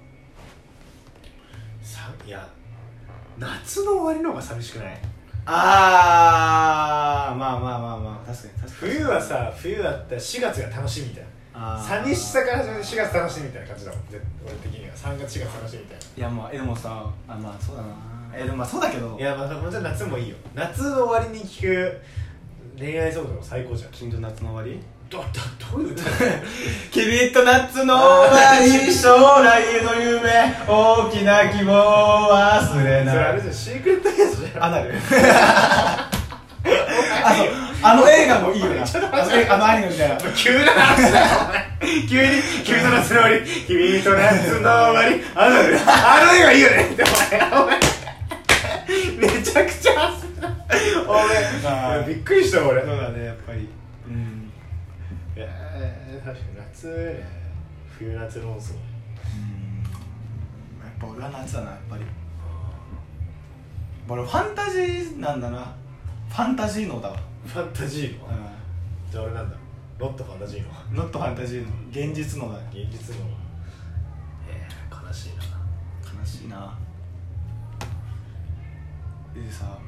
[1.83, 2.49] さいや
[3.39, 5.01] 夏の終わりの方が寂しくない？
[5.47, 8.93] あーまあまあまあまあ確かに確かに。
[8.95, 14.95] 冬はさ冬だったら4月が楽しみみたいな寂しさから始めて4月楽しみみたいな感じだもんぜ俺的には。
[14.95, 17.89] 3月4月楽しみみたいいやまあえでもさあまあそうだな。
[18.37, 19.17] えでもまあそうだけどな。
[19.19, 22.01] いやまあもちろん夏もいいよ夏の終わりに聴く
[22.79, 23.91] 恋愛ソングでも最高じゃん。
[23.93, 24.81] 君と夏の終わり？
[25.11, 25.25] どど
[25.77, 26.03] どういう歌？
[26.91, 30.31] 君と夏の終わり将来の夢
[30.67, 34.65] 大きな希望忘れそれあないれじゃんシークレットゲストじゃん。
[34.65, 36.11] アナルあ
[37.37, 37.49] そう
[37.87, 38.83] あの映画もいいよな。
[38.83, 38.87] あ
[39.59, 40.17] のアニメみたいな。
[40.35, 41.27] 急な話だよ。
[42.09, 43.41] 急に君と夏の終わり。
[43.67, 45.23] 君と夏の終わり。
[45.35, 46.89] あのあの映画いいよね。
[46.93, 47.07] ってお
[47.67, 47.79] 前。
[49.19, 50.49] めちゃくちゃ焦った。
[51.11, 52.81] おあー前びっくりした俺。
[52.81, 53.69] そうだねやっぱり。
[54.09, 54.51] うん。
[55.37, 57.29] いやー確かに夏ね。
[57.99, 58.79] 冬夏論争や
[60.89, 62.05] っぱ俺は夏だなやっぱり。
[64.09, 65.75] 俺ファンタジーなんだな。
[66.31, 67.17] ファンタジー脳だわ
[67.47, 68.27] ファンタジーの。
[68.27, 68.29] う
[69.11, 69.57] じゃあ俺なんだ。
[69.99, 70.69] ロットファンタジーの。
[70.69, 71.69] んノットファンタジーの。
[71.91, 72.59] 現実脳だ。
[72.59, 73.23] よ現実の。
[74.49, 76.21] えー、悲しいな。
[76.21, 76.77] 悲しいな。
[79.35, 79.79] でさ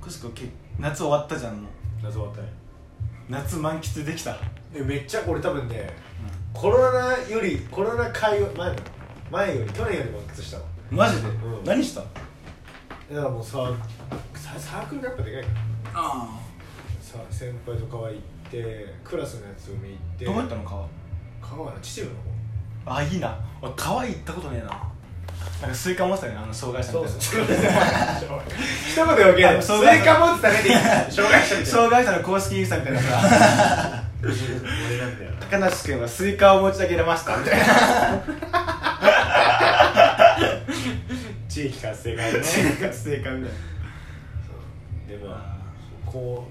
[0.00, 0.44] くしくけ
[0.78, 1.72] 夏終わったじゃんもう。
[2.02, 2.48] 夏終わったね。
[3.28, 4.36] 夏満喫できた。
[4.74, 5.90] えめっちゃ俺多分ね
[6.52, 8.76] コロナよりコロナ会前の
[9.30, 11.64] 前より去年より満喫したわマジで、うん。
[11.64, 12.00] 何した？
[12.00, 13.72] だからもうさ
[14.34, 15.54] ササークルがやっぱでかいから
[15.94, 16.40] あ
[17.00, 20.24] さ先輩と川行ってクラスのやつ海行って。
[20.24, 20.86] どこ行ったの川？
[21.42, 22.98] 川はな秩父の方。
[22.98, 23.38] あいいな。
[23.60, 24.68] 俺川行ったことねえな。
[25.60, 30.74] なんかスイカ持ってたよねあの障害者そうみたいそうな一言で分けるスあ障害イカ持ってたねでいい
[31.12, 31.66] 障害者みたいな。
[31.66, 34.32] 障害者の公式インスタみたいなさ俺
[34.98, 37.38] なんだよ高梨君はスイカを持ち上げれました。
[37.38, 37.64] みたいな
[41.48, 43.56] 地域活性化でねスイカみたいな。
[45.08, 45.59] でまあ
[46.12, 46.44] 後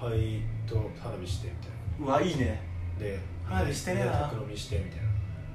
[0.00, 1.70] 輩と花火してみたい
[2.00, 2.62] うわいいね。
[2.98, 5.00] なで花火してねえな宅飲みしてみたい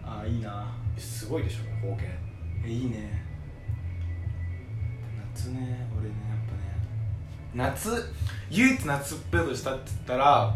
[0.04, 0.22] な。
[0.22, 0.76] あいいな。
[0.98, 2.10] すごいでしょ貢献
[2.65, 3.24] えいいね。
[5.34, 6.54] 夏ね俺ねやっぱ
[7.63, 7.70] ね。
[7.70, 8.13] 夏？
[8.50, 10.56] 唯一夏っぺろとしたって言ったら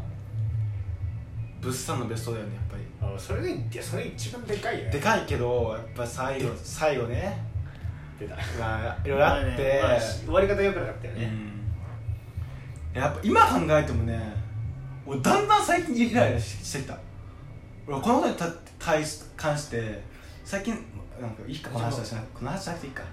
[1.62, 2.84] 物産の別荘だよねやっぱり。
[3.02, 4.92] あそれがいやそれ一番でかいよね。
[4.92, 7.44] でかいけどやっぱ最後最後ね。
[8.20, 8.36] 出た。
[8.60, 11.49] まあいろいろあって、まあ終わり方良くなかったよね、うん
[12.94, 14.20] やっぱ今考えてもね
[15.06, 16.98] 俺だんだん最近イライラししてきた。
[17.88, 18.46] 俺このことにた
[18.78, 20.02] 対し関して
[20.44, 20.74] 最近
[21.20, 23.04] なんかいいかこの話はしなこの話しなくていいか。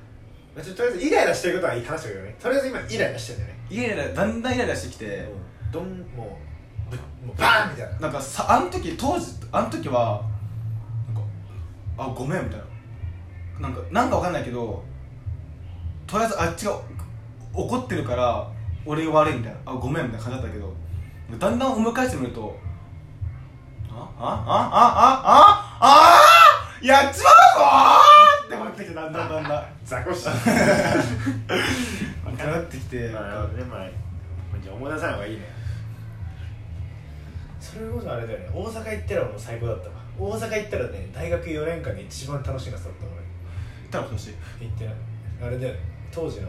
[0.55, 2.37] とりあえずイライラしてることはいい話だけどね。
[2.41, 3.61] とりあえず今イライラしてるんだよね。
[3.71, 5.29] イライラだんだんイライラしてきて、
[5.71, 5.85] どん
[6.17, 6.39] も
[6.89, 7.99] うぶもうバーンみたいな。
[8.01, 10.23] なんかさあの時当時あの時は
[11.07, 11.23] なんか
[11.99, 12.67] あごめんみたいな。
[13.61, 14.83] なんかなんかわかんないけど
[16.07, 16.79] とりあえずあっちが
[17.55, 18.51] 怒ってるから
[18.87, 19.59] 俺が悪いみたいな。
[19.67, 20.73] あごめんみたいな感じだったけど
[21.39, 22.57] だんだん思い返してみると
[23.91, 24.87] ああああ
[25.25, 25.91] ああ
[26.81, 29.65] あやっちまうぞーって思ってきてだんだんだんだん。
[29.85, 30.33] ザコシ分
[32.37, 33.09] かってきて。
[33.11, 33.89] まあでもまあ
[34.63, 35.43] じゃあ思い出さない方がいいね。
[37.61, 38.49] それこそあれだよね。
[38.55, 39.95] 大阪行ったらもう最高だったわ。
[40.19, 43.15] 大阪行ったらね大学4年間で一番楽しい夏だった俺。
[43.17, 44.35] 言ったら今年行
[44.69, 44.95] ってない。
[45.43, 45.81] あれだよね。
[46.13, 46.49] 当時の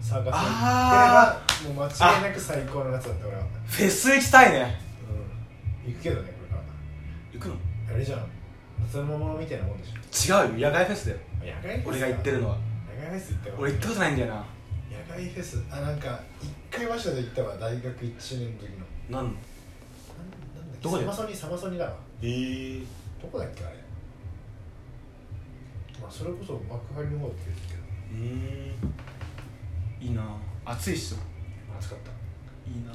[0.00, 4.80] サーカスに行あってればもう間違いなく最高の夏だった俺はフェス行きたいね。
[5.86, 5.92] うん。
[5.92, 6.62] 行くけどねこれから
[7.32, 7.54] 行くの？
[7.94, 8.26] あれじゃん。
[8.82, 10.34] 夏の桃みたいなもんでしょ。
[10.44, 10.68] 違うよ。
[10.68, 11.18] 野外フェスだよ。
[11.40, 12.56] 野外フェス俺が言ってるのは。
[12.96, 14.34] 野外フェス行ったよ俺行ったことないんだよな。
[14.34, 14.42] 野
[15.08, 15.62] 外フェス。
[15.70, 17.56] あなんか一回早稲田で行ったわ。
[17.58, 18.70] 大学1年の時
[19.10, 19.20] の。
[19.20, 19.34] なんなんなんだっ
[20.80, 20.82] け？
[20.82, 21.04] どこで？
[21.04, 21.96] サマソニサマソニだわ。
[22.22, 22.84] えー、
[23.20, 23.76] どこだっけあれ？
[26.00, 27.50] まあそれこそ幕張の方って
[30.72, 31.16] 暑いっしょ
[31.78, 32.10] 暑かった。
[32.70, 32.92] いいな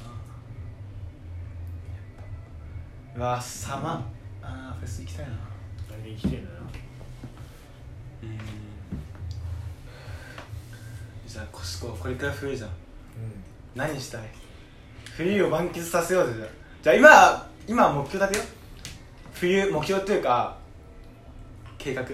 [3.16, 4.06] うわサマ
[4.42, 5.32] あーフェス行きたいな。
[5.90, 6.56] 何で生きてんだよ。
[8.22, 8.38] うん。
[11.28, 12.70] じゃあコシコこれから冬じゃん。
[12.70, 12.72] う
[13.74, 14.22] 何したい？
[15.16, 16.48] 冬を満喫させようぜじゃあ。
[16.82, 18.52] じゃあ今今目標立てよ
[19.34, 20.56] 冬目標というか
[21.76, 22.04] 計画。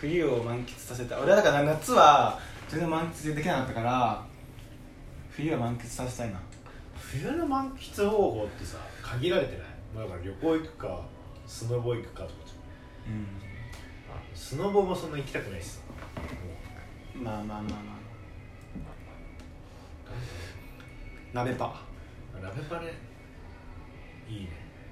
[0.00, 1.18] 冬を満喫させた。
[1.18, 2.40] い俺はだから夏は
[2.72, 4.24] 全然満喫できなかったから
[5.28, 6.40] 冬は満喫させたいな。
[6.96, 11.06] 冬の満喫方法ってさ限られてない、まあ、だから旅行行くか
[11.46, 13.14] スノボ行くかとかじゃん。
[13.14, 13.26] うん。
[14.10, 15.80] あスノボもそんな行きたくないしさ
[17.14, 17.72] もまあまあまあまあ。
[21.34, 21.82] 鍋パ。
[22.40, 22.94] うラベパね
[24.26, 24.48] いいね。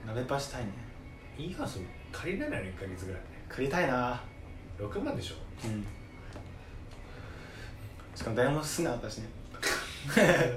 [0.07, 0.73] 鍋パしたいね。
[1.39, 1.81] いいハウス
[2.13, 3.23] 借りれないの1ヶ月ぐらい。
[3.49, 4.23] 食いたいな。
[4.79, 5.37] 6万でしょ？
[5.67, 5.87] うん
[8.21, 9.29] しかも誰も住んでなかったしね。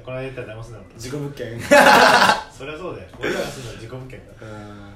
[0.04, 1.58] この間言ったら騙すなかっ事故物件。
[1.62, 3.08] た そりゃそうだよ。
[3.17, 4.34] 俺らが住んだら自己物件だ。
[4.41, 4.93] うん。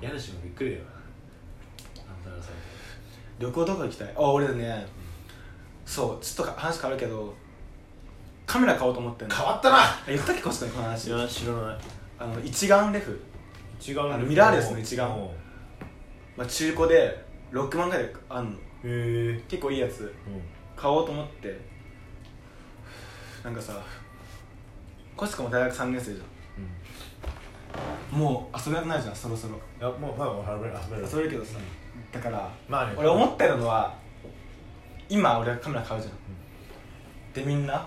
[0.00, 0.82] 家主もびっくりだよ
[1.96, 2.50] あんたらさ
[3.40, 4.14] 旅行どこ行きたい。
[4.16, 4.86] あ俺ね
[5.84, 7.34] そうちょっとか話変わるけど
[8.46, 9.34] カメラ買おうと思ってんの。
[9.34, 9.78] 変わったな。
[9.80, 11.10] あ言ったっけコストにこの話。
[11.10, 11.78] や知らない。
[12.20, 13.20] あの一眼レフ、
[13.84, 15.10] 違うあのミラーレスの一眼。
[15.10, 15.30] へ
[16.36, 18.58] まあ、中古で6万ぐらいであんの。
[18.84, 19.42] え。
[19.48, 20.14] 結構いいやつ。
[20.76, 21.69] 買おうと思って
[23.44, 23.82] なんかさ
[25.16, 26.26] コシコも大学3年生じゃん。
[28.18, 29.54] もう遊べなくなるじゃんそろそろ。
[29.54, 31.08] いやもうまあもう遊べる遊べる。
[31.10, 31.58] 遊べるけどさ
[32.12, 32.94] だからまあね。
[32.96, 33.94] 俺思ってるのは
[35.08, 36.14] 今俺がカメラ買うじゃん、
[37.32, 37.86] でみんな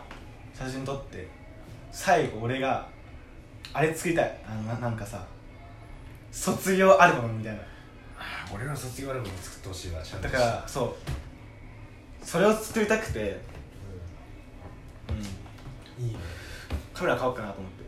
[0.54, 1.28] 写真撮って
[1.92, 2.88] 最後俺が
[3.74, 4.38] あれ作りたい。
[4.48, 5.26] あのななんかさ
[6.32, 7.62] 卒業アルバムみたいな。
[8.18, 10.96] あ俺の卒業アルバム作ってほしいわだからそう。
[12.26, 13.40] それを作りたくて、うん、
[16.00, 16.16] いいね。
[16.94, 17.84] カメラ買おうかなと思って。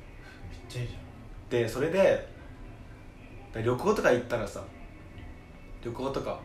[0.49, 0.95] めっちゃいいじ
[1.49, 2.27] でそれで
[3.53, 4.63] 旅行とか行ったらさ
[5.83, 6.39] 旅行とか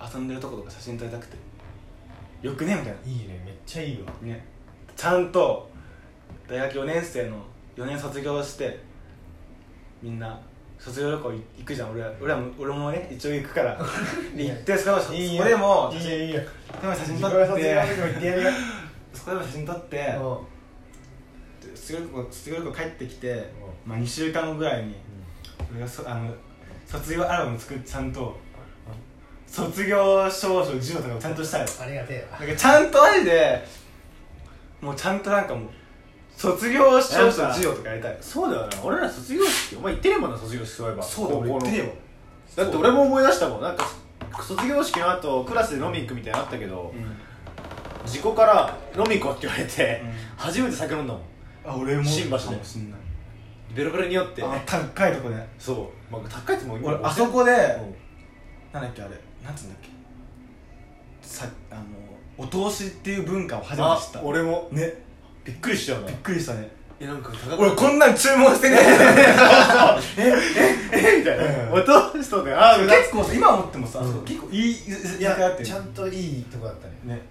[0.00, 1.36] 遊んでるとことか写真撮りたくて。
[2.42, 4.12] よくねみたいゃんいいねめっちゃいいわ。
[4.20, 4.44] なね。
[4.96, 5.70] ちゃんと
[6.48, 7.36] 大学4年生の
[7.76, 8.80] 4年卒業して
[10.02, 10.38] みんな
[10.78, 11.90] 卒業旅行行くじゃん。
[11.92, 13.78] 俺は俺は俺もね一応行くから。
[14.36, 16.40] で行ってそこでもいいよいいよ。
[16.66, 17.36] そこでも写真撮って。
[19.14, 19.96] そこでも写真撮って。
[19.96, 20.18] で
[21.74, 23.50] 卒業旅行卒業旅行帰ってきて、
[23.86, 24.94] まあ、2週間後ぐらいに
[25.72, 26.32] 俺がそあの
[26.86, 28.36] 卒業アルバム作ってちゃんと
[29.46, 32.38] 卒業証書授与とかもちゃんとしたいのありがてえわ。
[32.38, 33.64] かちゃんとマジで
[34.80, 35.68] もうちゃんとなんかもう
[36.34, 38.16] 卒業証書授与とかやりたい。
[38.20, 38.82] そうだよな。
[38.82, 41.02] 俺ら卒業式お前行ってねえもんな卒業式そういえば。
[41.02, 41.70] そうだ俺高校の。
[41.70, 41.94] 言ってねえよ。
[42.56, 43.60] だって俺も思い出したもん。
[43.60, 43.86] なんか
[44.42, 48.10] 卒業式の後クラスで飲み行くみたいなのあったけど、うん。
[48.10, 50.12] 事故から飲み行こうって言われて、うん。
[50.36, 51.22] 初めて酒飲んだもん
[51.64, 52.44] あ俺も新橋で。
[52.44, 53.00] かもしんない。
[53.74, 54.42] ベロベロに酔って。
[54.42, 55.36] あ高いとこで。
[55.58, 57.56] そう、まあ、高いってもう俺あそこでうん。
[58.72, 59.14] なんだっけあれ。
[59.44, 59.88] なんつうんだっけ。
[61.22, 61.82] さあの
[62.36, 64.18] お通しっていう文化を初めて知った。
[64.20, 64.68] あ俺も。
[64.72, 64.92] ね。
[65.44, 66.06] びっくりしちゃうな。
[66.08, 66.70] びっくりしたね。
[67.00, 68.80] えなんか高俺こんなん注文してねえ。
[71.18, 77.22] みたいな、うん音しでああ結構さ今思ってもさ、うん結構いい居い酒屋ってやちゃんといいとこだったねね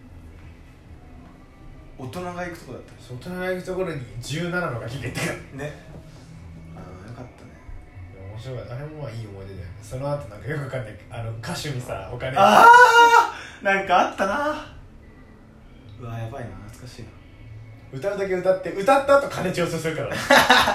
[2.01, 5.19] 大人が行くとこだった大人が行くところに17のが来てて
[5.53, 5.91] ね。
[8.41, 9.73] 白かったあれもまあいい思い出だよね。
[9.83, 12.35] その後なんかよくわかんないあの歌手にさお金。
[12.35, 14.75] ああなんかあったな。
[15.99, 16.49] うわやばいな。
[16.67, 17.09] 懐かしいな。
[17.93, 20.15] 歌うだけ歌って歌った後金調整するからね。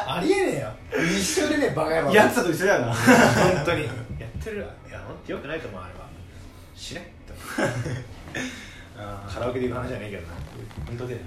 [0.07, 1.03] ありえねえよ。
[1.03, 2.15] 一緒でねバカ野郎。
[2.15, 2.95] やってたと一緒だよな。
[2.95, 3.85] 本当に。
[3.85, 4.61] やってる。
[4.61, 6.07] わいやよくないと思うあれは。
[6.77, 7.35] しれっと
[8.97, 10.35] カラオケで言う話じゃねえけどな。
[10.87, 11.19] 本当だよ。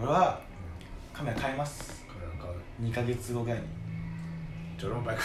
[0.00, 0.40] 俺は
[1.12, 2.04] カメラ買います。
[2.08, 2.46] これなんか
[2.80, 3.66] 2ヶ月後ぐらいに。
[4.82, 5.22] バイク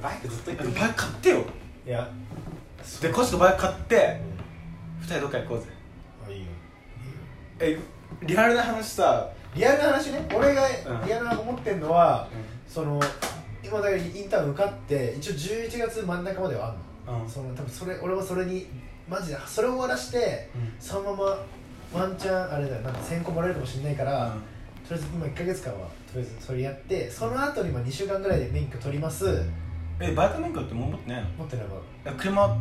[0.00, 1.44] バイクずっと言ってるバイク買ってよ。
[1.86, 2.08] いや。
[3.02, 4.20] でコシとバイク買って
[5.02, 5.66] 2人どっか行こうぜ。
[6.26, 6.46] あいいよ。
[7.58, 7.78] え
[8.22, 10.26] リアルな話さリアルな話ね。
[10.34, 11.06] 俺がうん。
[11.06, 12.28] リアルな思ってんのは、
[12.66, 13.00] その
[13.70, 16.74] 今だからインターン受かって一応11月真ん中までは
[17.06, 17.30] あんの、うん。
[17.30, 18.66] その多分それ俺はそれに
[19.08, 20.72] マジでそれを終わらして、うん。
[20.80, 21.36] そのま
[21.92, 24.36] まワンチャンあれだよなんか選考もらえるかもしれないから、
[24.88, 29.42] とりあえず今1か月間はとりあえずそれやってその後にまあ2週間ぐらいで免許取ります。
[30.00, 31.28] えバイク免許ってもう持ってないの？
[31.38, 31.72] 持ってないわ
[32.04, 32.56] え車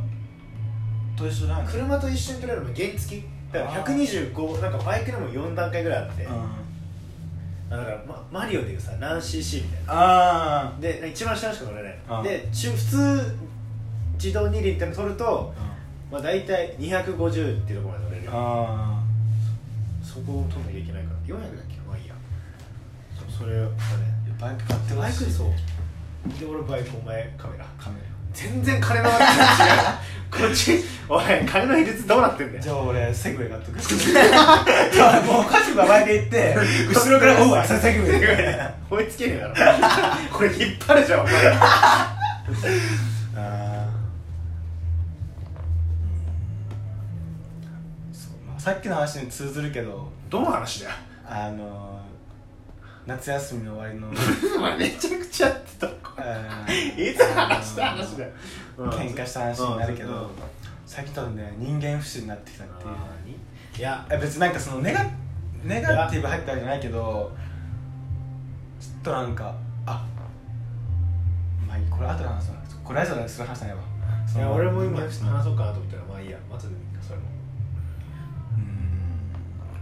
[1.17, 1.71] と一緒じゃないの？
[1.71, 6.31] 車と一緒に取れるの原付だから125なんかバイクでも4段階ぐらいあって、うん
[7.69, 9.85] だから、ま、マリオでいうさ何 cc みたいな。
[9.89, 13.37] あで一番下のしか乗れないうんで中普通
[14.15, 15.53] 自動二輪っての取ると、
[16.11, 18.31] まあ、大体250っていうところまで乗れるよ。
[18.33, 19.03] あ
[20.03, 21.35] そこを取んなきゃいけないから。
[21.35, 21.75] 400だっけ？
[21.87, 22.15] まあいいや。
[23.31, 23.71] そそれはね。
[24.39, 26.39] バイク買ってほしいバイクそう。
[26.39, 27.65] で俺バイクお前カメラ。
[27.77, 28.05] カメラ。
[28.33, 29.39] 全然金の割り違う
[30.31, 32.61] こっちおい金の比率どうなってんだよ。
[32.61, 33.75] じゃあ俺セグウェイ買っとく。
[35.25, 36.55] もうカジがバイク行って
[36.93, 39.55] 後ろから「おうあセグウェイ」追いつけねえだろ
[40.31, 41.33] これ引っ張るじゃんお前。
[41.47, 42.15] あ
[48.55, 50.95] あさっきの話に通ずるけどどの話だよ。
[51.25, 51.99] あの
[53.07, 54.09] 夏休みの終わりの。
[54.77, 55.87] めちゃくちゃやってた。
[55.87, 57.09] あー。
[57.11, 58.31] いつ話した話だよ
[58.87, 60.27] 喧嘩した話になるけど、うん。
[60.85, 62.89] 最近多分ね人間不信になってきたっていう。
[63.77, 65.05] いやえ別になんかそのネガ
[65.63, 67.31] ネガティブ入ったわけじゃないけど
[68.79, 70.05] ちょっとなんかあ
[71.67, 73.75] まあいいこれ後で話そうこれラジオでする話じゃない。
[73.75, 73.83] わ
[74.35, 77.25] いや俺も今話そうかなと思ったらまあいいや後で見るかそれも。
[78.57, 78.63] うん。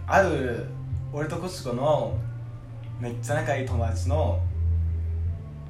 [0.06, 0.66] ある
[1.12, 2.16] 俺とコシコの
[3.00, 4.40] めっちゃ仲いい友達の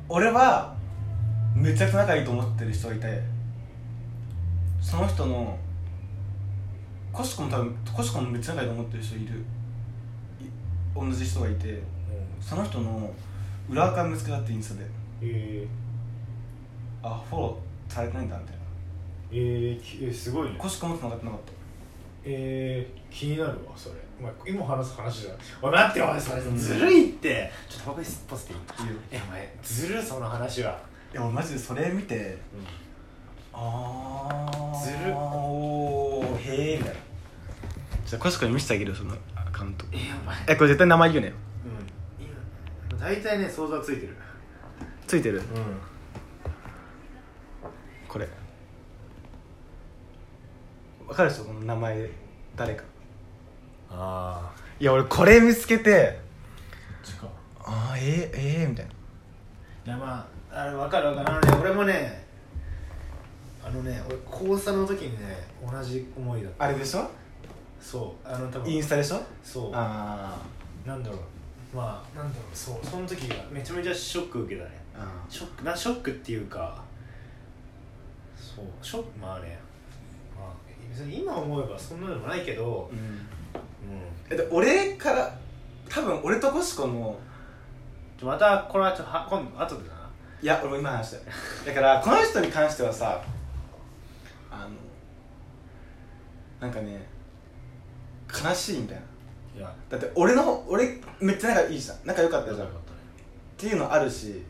[0.09, 0.75] 俺は
[1.55, 3.23] めちゃくちゃ仲いいと思ってる人がいて
[4.81, 5.59] その人の
[7.13, 9.45] コシコも多分コシコもめっちゃ仲いいと思ってる人いる。
[10.41, 10.45] い
[10.95, 11.83] 同じ人がいて
[12.41, 13.13] その人の
[13.69, 14.87] 裏垢見つけたってインスタで。
[15.23, 15.67] え
[17.03, 18.63] あフォローされてないんだみたいな。
[19.33, 20.57] ー、えーきえー、すごいね。
[20.59, 21.53] コシコも繋がってなかった。
[22.25, 23.95] えー、気になるわそれ。
[24.21, 27.51] お前今話す話じゃんおい待ってよお前それずるいって。
[27.69, 28.59] ちょっとタバコ吸っぽっていい
[29.13, 30.81] えお前ずるその話は、
[31.13, 32.39] でもマジでそれ見て
[33.53, 35.15] ああずる。
[35.15, 37.01] おーへえみたいな。
[38.07, 41.35] じゃあコシコに見せてあげるよそのアカウントえお前えこれ絶対名前言うねよ。
[42.19, 42.27] うん。
[42.27, 42.35] 今
[43.01, 44.17] 大体ね想像はついてる。
[45.07, 45.39] ついてる？
[45.39, 45.45] うん。
[48.07, 48.29] これ。
[51.07, 52.11] わかるでしょこの名前。
[52.55, 52.85] 誰か。
[53.91, 55.91] ああいや俺これ見つけて。
[55.91, 57.29] 違う。
[57.65, 58.93] ああえー、えー、みたいな。
[58.93, 58.95] い
[59.89, 61.37] やまああれ分かる分かる。
[61.37, 62.25] あのね俺もね
[63.65, 66.65] あのね俺高3の時にね同じ思いだった。
[66.65, 67.11] あれでしょ？
[67.81, 68.29] そう。
[68.29, 69.21] あの多分インスタでしょ？
[69.45, 69.71] そう。
[69.75, 70.39] あ
[70.87, 71.77] なんだろう。
[71.77, 72.57] まあなんだろう。
[72.57, 72.87] そう。
[72.87, 74.79] その時がめちゃめちゃショック受けたね。
[75.29, 76.83] ショックなショックっていうか
[78.37, 78.65] そう。
[78.83, 79.59] ショックまあね。
[80.37, 80.53] まあ
[80.91, 82.99] 別に今思えばそんなでもないけどーうん。
[82.99, 83.03] う
[83.99, 84.03] ん。
[84.31, 85.39] えで俺から
[85.89, 87.19] 多分俺とコシコの
[88.23, 89.95] またこれはちょは今度後でな
[90.41, 91.23] いや俺も今話したよ。
[91.67, 93.23] だからこの人に関してはさ
[94.51, 94.71] あの
[96.61, 97.07] なんかね
[98.29, 99.03] 悲しいみたいな。
[99.57, 99.75] いや。
[99.89, 101.99] だって俺の俺めっちゃ仲いいじゃん。
[102.05, 102.67] 仲良かったじゃん。
[102.69, 102.71] っ
[103.57, 104.43] ていうのあるしい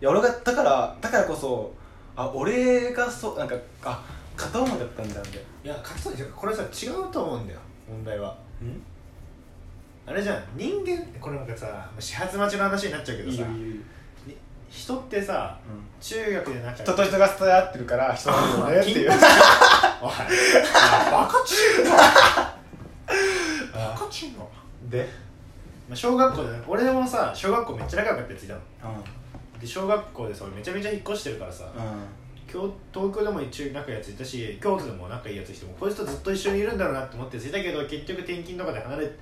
[0.00, 1.74] や俺がだからだからこそ
[2.14, 4.04] あ俺がそうなんかあ
[4.36, 8.36] 片思いだったんだみたいいや書きそうこれさ違うと思うんだよ問題は。
[10.06, 13.38] なあれじゃん人間これなんかさ始発待ちの話になっちゃうけどさ。
[13.38, 13.84] いいよいいよいいよ、に
[14.72, 15.82] 人ってさうん。
[16.00, 19.10] 中学で仲人と人が伝え合ってるから人なんだよねっていう。
[19.12, 19.18] おい。
[21.12, 21.90] バカチンの
[23.72, 24.50] バカチンの
[24.90, 25.08] で？
[25.88, 28.60] まあ小学校で俺もさ小学校めっちゃ仲良かったやついたの。
[28.84, 29.60] うん。
[29.60, 31.78] で小学校でさ俺めちゃめちゃ引っ越してるからさ、う
[32.52, 32.60] 京
[32.92, 39.12] 東京でも一応仲いいやついたし京都でも仲いいやついてもこいつとずっと一緒にいるんだろうなって思ってやついたけど結局転勤とかで離れちゃ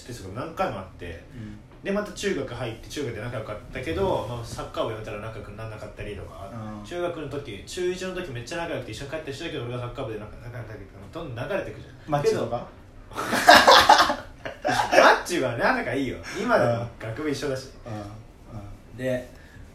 [0.00, 6.84] ってる人が何回もあってんでまた中学入って中学で仲良かったけど、まあ、サッカー部やめたら仲良くならなかったりとか、うん。
[6.84, 12.10] 中学の時中1の時めっちゃ仲良くて一緒に帰ったりしたけど俺がサッカー部で仲仲良くなったけどどんどん流れてくじゃん。
[12.10, 12.66] マッチとか？
[13.14, 16.16] マッチは仲がいいよ。
[16.42, 17.68] 今でも学部一緒だし。
[17.86, 18.96] うん。
[18.96, 19.28] で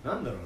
[0.04, 0.40] なんだろう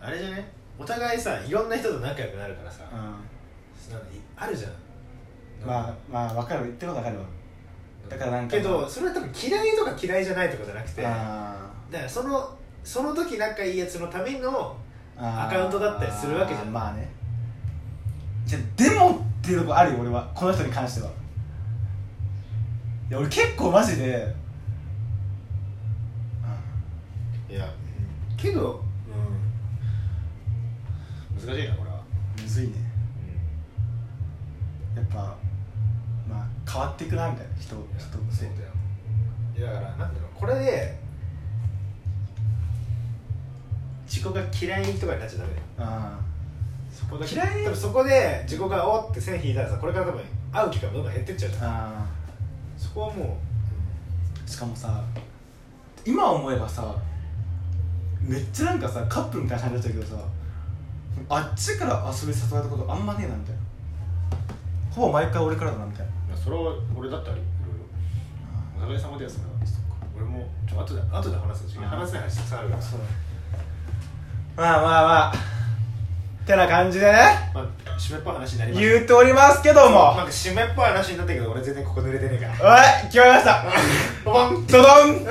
[0.00, 0.06] な。
[0.06, 0.48] あれじゃね？
[0.78, 2.98] お互いさいろんな人と仲良くなるからさ、うん。
[3.92, 4.72] なんかいあるじゃん。
[5.66, 6.62] まあまあ分かる。
[6.64, 7.24] 言ってること分かるわ
[8.12, 14.82] だからなんかけどそれは多分嫌いとか嫌いじゃないとかじゃなくてだかあらそのその時仲いいやつのためのー。
[15.18, 16.72] アカウントだったりするわけじゃん。
[16.72, 17.08] まあね。
[18.44, 20.30] じゃでもっていうとこあるよ俺は。
[20.34, 21.10] この人に関しては。
[23.10, 24.34] いや俺結構マジで。
[27.50, 27.70] いや、
[28.38, 28.82] けど、
[31.30, 32.02] うん、難しいなこれは、
[32.40, 32.72] むずいね。
[34.96, 35.41] やっぱまあ
[36.70, 38.72] 変わっていくなみたいな人人そうだよ。
[39.56, 40.98] いやだからなんだろうこれで
[44.06, 45.50] 自己が嫌いとかになっちゃダメ。
[45.54, 46.18] だよあ。
[46.92, 47.34] そこだけ。
[47.34, 47.64] 嫌い？
[47.64, 51.64] 多分そこで自己がおって線引いたらさこれから多分会う機会もどんどん減ってっちゃうじゃん。
[51.64, 52.06] あ
[52.76, 53.38] そこはも
[54.46, 55.02] しかもさ
[56.04, 56.94] 今思えばさ
[58.20, 60.24] めっちゃなんかさカップルみたいな感じになっちゃうけどさ
[61.28, 63.60] あっちから遊びに誘われたことあんまねえなみたいな。
[64.94, 66.11] ほぼ毎回俺からだなみたいな。
[66.11, 66.11] う
[66.42, 67.84] それは俺だったらいろいろ
[68.78, 69.50] お互い様だよそれは
[70.16, 72.82] 俺もちょ後で後で話す次話せない話たくさんあるから。
[74.54, 75.34] まあまあまあ。
[76.44, 77.66] てな感じでねまあ
[77.96, 82.74] 締めっぽい話になりました言うておりますけどもなんか締めっぽい話になったけど俺全然ここ濡れてねえから。
[82.74, 83.64] おい決まりました？
[84.24, 84.66] ボボン。
[84.66, 85.24] ドドン。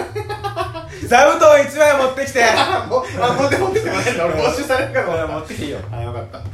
[1.07, 2.43] 座布団1枚持ってきて。
[2.45, 5.25] あもあ持って持ってきてもらえるの俺募集されるから。
[5.25, 5.79] うん持ってきていいよ。
[5.91, 6.39] あよかった。
[6.39, 6.45] 持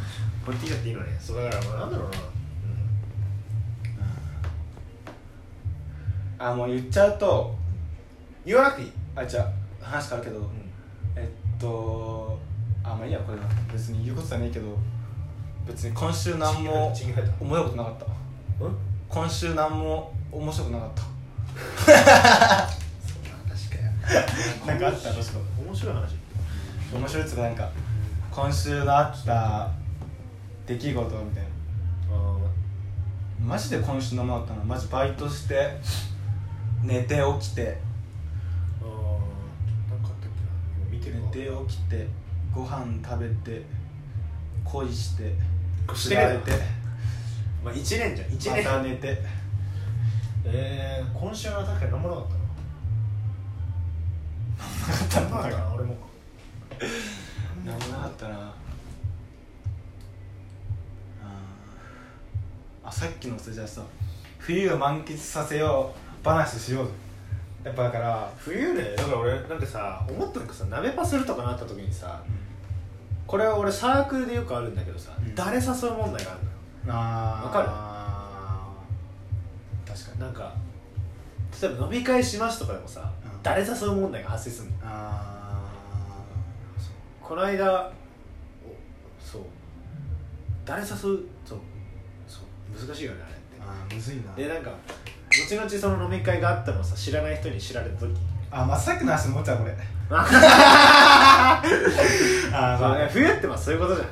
[0.51, 1.15] ってきちゃっていいのね。
[1.21, 2.17] そうだからまあなんだろうな
[6.39, 7.55] あもう言っちゃうと
[8.45, 8.91] 言わなくていい。
[9.15, 9.41] あじゃ
[9.81, 10.49] あ話変わるけど、
[11.15, 11.27] え
[11.57, 12.37] っと
[12.83, 14.77] あまあいいやこれは別に言うことじゃないけど
[15.65, 16.93] 別に今週何も
[17.39, 18.05] 思いたことなかった。
[18.65, 18.75] うん？
[19.09, 21.01] 今週何も面白くなかった。
[21.87, 23.91] そんな話かよ
[24.67, 25.11] なんかあった？
[25.11, 26.15] どうしよ面白い話。
[26.93, 27.69] 面白いっつうかなんか
[28.31, 29.69] 今週のあった
[30.67, 31.49] 出来事みたいな。
[32.15, 32.37] あ
[33.41, 34.63] マジで今週何もなかったな。
[34.63, 35.77] マジバイトして
[36.83, 37.77] 寝て起きて。
[38.81, 40.49] あなんかあったっけな。
[40.77, 42.07] 今見て寝て起きて
[42.53, 43.65] ご飯食べて
[44.63, 45.33] 恋して
[45.93, 46.15] して。
[46.15, 46.51] られて。
[47.63, 48.29] まあ1年じゃん。
[48.29, 49.17] 1ま年た寝て。
[50.45, 52.39] えー、今週は確かに何もなかったな。
[54.87, 55.95] なかった何もなかったな俺も。
[57.65, 58.53] 何もなかったな。
[62.87, 63.83] あさっきのそれじゃあさ
[64.39, 66.91] 冬を満喫させよう話しようぜ。
[67.63, 72.21] やっぱだから冬ねだから俺なんかさ思ったのがさ鍋パするとかなった時にさ
[73.25, 75.35] これは俺サークルでよくあるんだけどさ、うん。
[75.35, 76.39] 誰誘う問題がある
[76.85, 76.99] のよ。
[76.99, 77.65] あわかる？
[79.91, 80.19] る確かに。
[80.21, 80.53] なんか
[81.61, 83.43] 例えば飲み会しますとかでもさ、うん。
[83.43, 85.69] 誰誘う問題が発生するのあ
[87.21, 87.91] この間
[88.65, 88.71] お
[89.19, 89.41] そう。
[90.63, 90.89] 誰誘う？
[90.95, 91.23] そう。
[91.45, 92.87] そう。
[92.87, 93.41] 難しいよねあれって。
[93.61, 94.33] あーむずいな。
[94.35, 94.71] でなんか
[95.45, 98.15] 後々その飲み会があったのをさ知らない人に知られた時。
[98.51, 99.75] あまあさっきの話もっちゃうこれ。
[100.09, 101.61] あ
[102.53, 102.97] あーそう。
[102.99, 104.07] ね冬ってまあそういうことじゃん。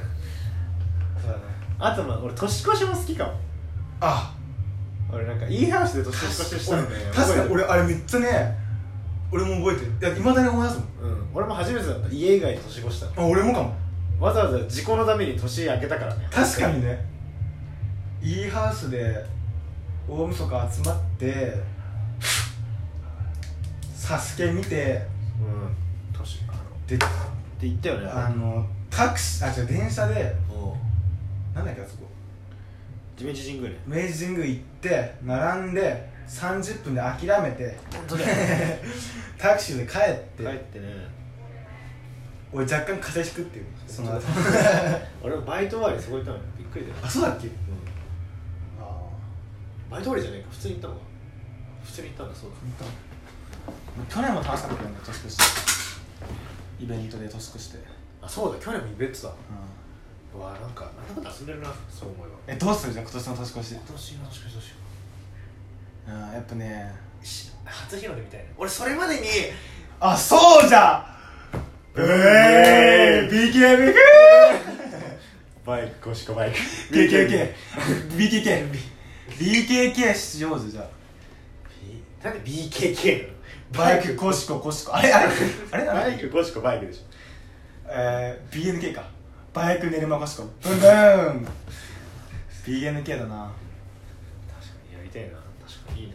[1.22, 1.44] そうだね。
[1.80, 3.34] あとまあ俺年越しも好きかも。
[4.02, 4.34] あ。
[5.12, 8.58] 俺なんかいい話で年越ししたんだよ確かに俺あれめっちゃね
[9.32, 9.92] 俺も覚えてる。
[10.12, 11.12] いやいまだに思い出すもん。
[11.12, 12.10] うん俺も初めてだった。
[12.10, 13.12] 家以外で年越したの。
[13.18, 13.74] あ俺もかも。
[14.20, 16.28] わざわざ自己のために年明けたからね。
[16.32, 17.06] 確かにね。
[18.22, 19.24] E ハウスで
[20.08, 21.54] 大晦日集まって
[23.96, 25.02] サスケ見て
[25.40, 25.76] うん
[26.18, 27.06] 年あのでって
[27.62, 30.36] 言ったよねあのタクシーあ違う電車で
[31.56, 32.04] なんだっけあそこ。
[33.22, 33.78] 明治神宮ね。
[33.88, 38.24] 明治神宮行って並んで30分で諦めて本当だ。
[38.24, 38.28] よ
[39.40, 40.44] タクシーで帰って。
[40.44, 40.86] 帰ってね。
[42.52, 44.22] 俺若干風邪ひくっていうその後。
[45.24, 46.98] 俺バイト終わりそこ行ったのびっくりだよ。
[47.02, 47.48] あそうだっけ？
[49.90, 50.50] バイト終わりじゃねえか。
[50.52, 51.00] 普通に行ったのか。
[51.86, 52.56] 普通に行ったんだそうだ。
[53.66, 55.38] あ去年も楽しかったけどね年越し。
[56.80, 57.78] イベントで年越して、
[58.22, 58.60] あそうだ。
[58.60, 59.34] 去年もイベントだ。
[60.34, 60.40] うん。
[60.40, 62.54] うわなんかなんだかんだ遊んでるなそう思えば。
[62.54, 63.72] えどうするじゃん今年の年越し。
[63.76, 64.76] 今年の年越しどうしよ
[66.08, 66.12] う。
[66.12, 66.96] んやっぱね。
[67.66, 68.46] 初日の出みたいな。
[68.58, 69.28] 俺それまでに。
[70.00, 70.98] あそうじゃ
[71.96, 72.00] ん。
[72.00, 73.52] えー。
[73.54, 73.94] BKB
[75.66, 76.58] バイクコシコバイク。
[76.94, 77.54] BKK
[78.18, 78.95] BKK
[79.30, 83.36] BKK しようぜじゃあなんで BKK なの？
[83.72, 84.96] バイクコシココシコ。
[84.96, 85.32] あれあれ
[85.72, 87.02] あれバイク5しかバイクでしょ。
[87.88, 89.04] えー、BNK か。
[89.54, 90.44] バイク練馬コシコ。
[90.62, 91.48] ブンブーン。
[92.66, 93.52] BNK だな。
[94.48, 95.30] 確かにやりたいな。
[95.68, 96.14] 確かにいいな。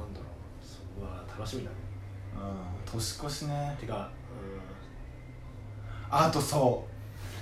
[0.00, 1.76] なんだろうそこは楽しみだね。
[2.36, 3.76] うん年越しね。
[3.80, 4.10] てか
[6.10, 6.86] あとそ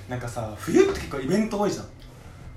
[0.09, 0.11] う。
[0.11, 1.87] なんかさ冬って結構イベント多いじゃん。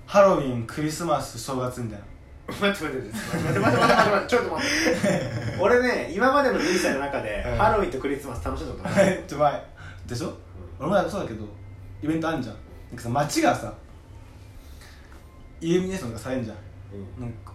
[0.06, 2.06] ハロウィンクリスマス正月みたいな。
[2.06, 2.09] うん
[2.52, 3.20] 待って待って待って。
[3.20, 4.28] 待って待って待って待って。
[4.30, 5.58] ちょっと待って。
[5.60, 7.58] 俺ね今までの人生の中で、うん。
[7.58, 9.24] ハロウィンとクリスマス楽しんだことない、
[10.08, 10.34] でしょ、
[10.80, 11.46] 俺もなんかそうだけど
[12.02, 12.56] イベントあんじゃん。
[12.90, 13.74] なんかさ街がさ
[15.62, 16.58] イルミネーションがされんじゃん。
[16.94, 17.22] うん。
[17.22, 17.54] なんか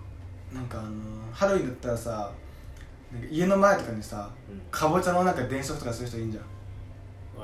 [0.53, 0.93] なんかあのー
[1.33, 2.31] ハロウィンだったらさ
[3.13, 4.61] なんか家の前とかにさうん。
[4.71, 6.45] かぼちゃのなんか電飾とかする人いいんじゃん。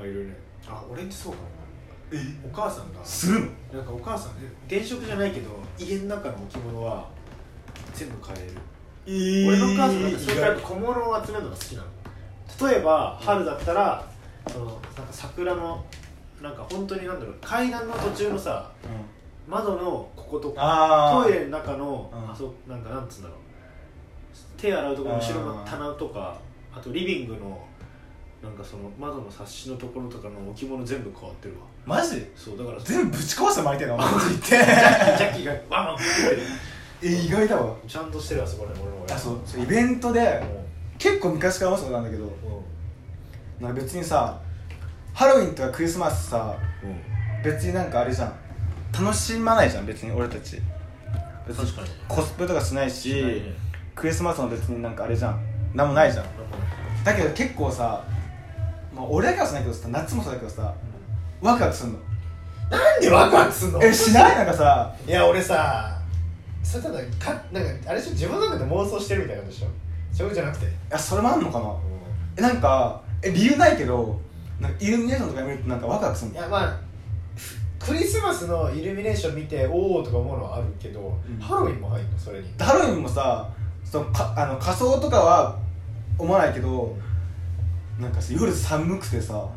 [0.01, 0.37] あいるね。
[0.67, 1.47] あ俺んちそうかも
[2.11, 2.15] え？
[2.15, 3.47] なお母さんがするの？
[3.79, 4.33] なんかお母さん
[4.67, 7.09] 電飾じゃないけど家の中の置物は
[7.93, 8.51] 全部買える。
[9.07, 11.87] え俺のお母さんなんかそれから意外小物を集めるのが好きなの。
[12.71, 14.07] 例えば春だったら
[14.47, 14.81] そのなんか
[15.11, 15.85] 桜の
[16.41, 18.91] なんか本当になんだろう階段の途中のさうん。
[19.51, 22.31] 窓のこことかトイレの中の、うん。
[22.31, 23.37] あそうなんかなんつうんだろう。
[24.57, 26.37] 手洗うところの後ろの棚とか
[26.73, 27.65] あとリビングの
[28.43, 31.61] なんかその窓のサッシのところとかの置物全部変わってるわ。
[31.85, 32.23] マジ？
[32.35, 33.97] そうだから全部ぶち壊して巻いてんの？
[33.97, 36.03] マ ジ言ってジャッキーがワンワンって
[36.35, 36.41] る
[37.03, 37.75] え意外だわ。
[37.87, 40.65] ちゃんとしてるわそこら俺の親あそうそうイベントでも
[40.97, 44.39] 結構昔から思ってなんだけどうなんか別にさ
[45.13, 47.43] ハロウィンとかクリスマスさうん。
[47.43, 48.33] 別になんかあれじゃん。
[48.93, 50.61] 楽しまないじゃん別に俺たち。
[51.47, 51.87] 別に確かに。
[52.07, 53.41] コスプレとかしないしね。
[53.95, 55.39] クリスマスも別になんかあれじゃん。
[55.73, 56.25] なんもないじゃん。
[57.03, 58.03] だけど結構さ、
[58.95, 60.73] まあ、俺だけはしないけどさ夏もそうだけどさ
[61.41, 61.99] ワクワクすんの。
[62.69, 63.83] なんでワクワクすんの？
[63.83, 64.35] えしない？
[64.35, 64.95] なんかさ。
[65.07, 65.99] いや俺さ
[66.63, 68.11] それただかなんかあれでしょ？
[68.11, 69.67] 自分の中で妄想してるみたいなことでしょ？
[70.13, 71.73] そういうじゃなくて、いやそれもあんのかな。
[72.37, 74.19] えなんかえ理由ないけど
[74.59, 76.35] なんかイルミネーションとか見るとなんかワクワクすんの？
[76.35, 76.79] いやまあ
[77.79, 81.39] クリスマスのイルミネーション見ておおとか思うのはあるけど、うん。
[81.39, 82.17] ハロウィンも入るの？
[82.17, 82.47] それに。
[82.59, 83.49] ハロウィンもさ
[83.83, 85.57] そのかあの仮装とかは
[86.17, 86.95] 思わないけど
[87.99, 89.47] なんかさ夜寒くてさ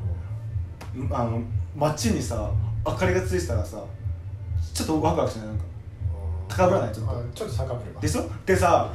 [1.10, 1.42] あの
[1.76, 2.50] 街にさ
[2.86, 3.82] 明かりがついてたらさ
[4.72, 5.46] ちょっとワクワクしない？
[5.48, 5.64] なんか
[6.56, 7.12] 高ぶらないちょっと。
[7.12, 8.30] あちょっと高ぶるわでしょ？
[8.46, 8.92] でさ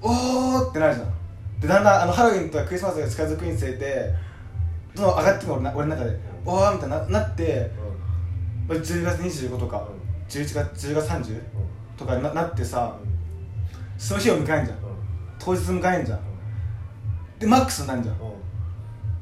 [0.00, 1.08] おーってなるじゃん。
[1.60, 4.14] でだんだんあのハロウィンとかクリスマスが近づくにつれて
[4.94, 6.18] どんどん上がってくる俺な俺の中で。
[6.44, 7.70] おーみたいにななって
[8.68, 9.86] まあ10月25とか
[10.28, 11.40] 11月10月30
[11.96, 12.96] とかにななってさ
[13.96, 14.78] その日を迎えんじゃん。
[15.38, 16.20] 当日迎えんじゃん。
[17.38, 18.18] でマックスになるじゃん。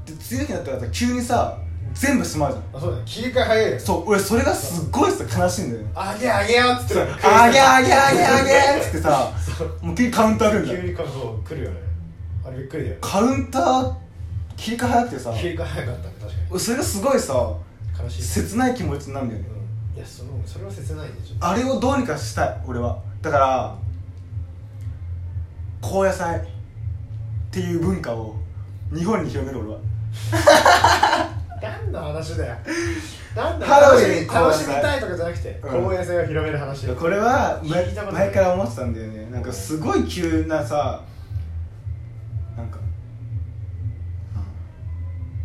[0.04, 1.58] で次の日になったらさ急にさ
[1.98, 2.76] 全部閉まるじゃん。
[2.76, 3.02] あそうだね。
[3.06, 3.80] 切り替え早いよ。
[3.80, 5.90] そう俺それがすっごいさ悲しいんだよね。
[5.94, 9.32] あげあげよっつってあげあげあげあげっつってさ
[9.80, 10.82] もう急にカウンター来るんだよ。
[10.82, 11.76] 急にかそう来るよね。
[12.46, 13.94] あれびっくりだよカウンター
[14.56, 18.22] 切り替え早くてさ切り替え早かったね確か俺それがすごいさに悲しい。
[18.22, 19.48] 切ない気持ちになるんだよね。
[19.92, 19.96] うん。
[19.96, 22.98] いやそのそれは切ないでしょあれをどうにかしたい俺は。
[23.22, 23.76] だから
[25.80, 26.42] 高野菜っ
[27.50, 28.36] ていう文化を
[28.94, 29.78] 日本に広める俺は
[31.60, 32.56] 何の話だよ。
[33.34, 35.70] なんだハロウィン楽しみ楽しみたいとかじゃなくてうん。
[35.84, 36.86] 高野菜を広める話。
[36.88, 39.30] これは前聞いたことない前から思ってたんだよね。
[39.30, 41.02] なんかすごい急なさ
[42.56, 42.78] なんか、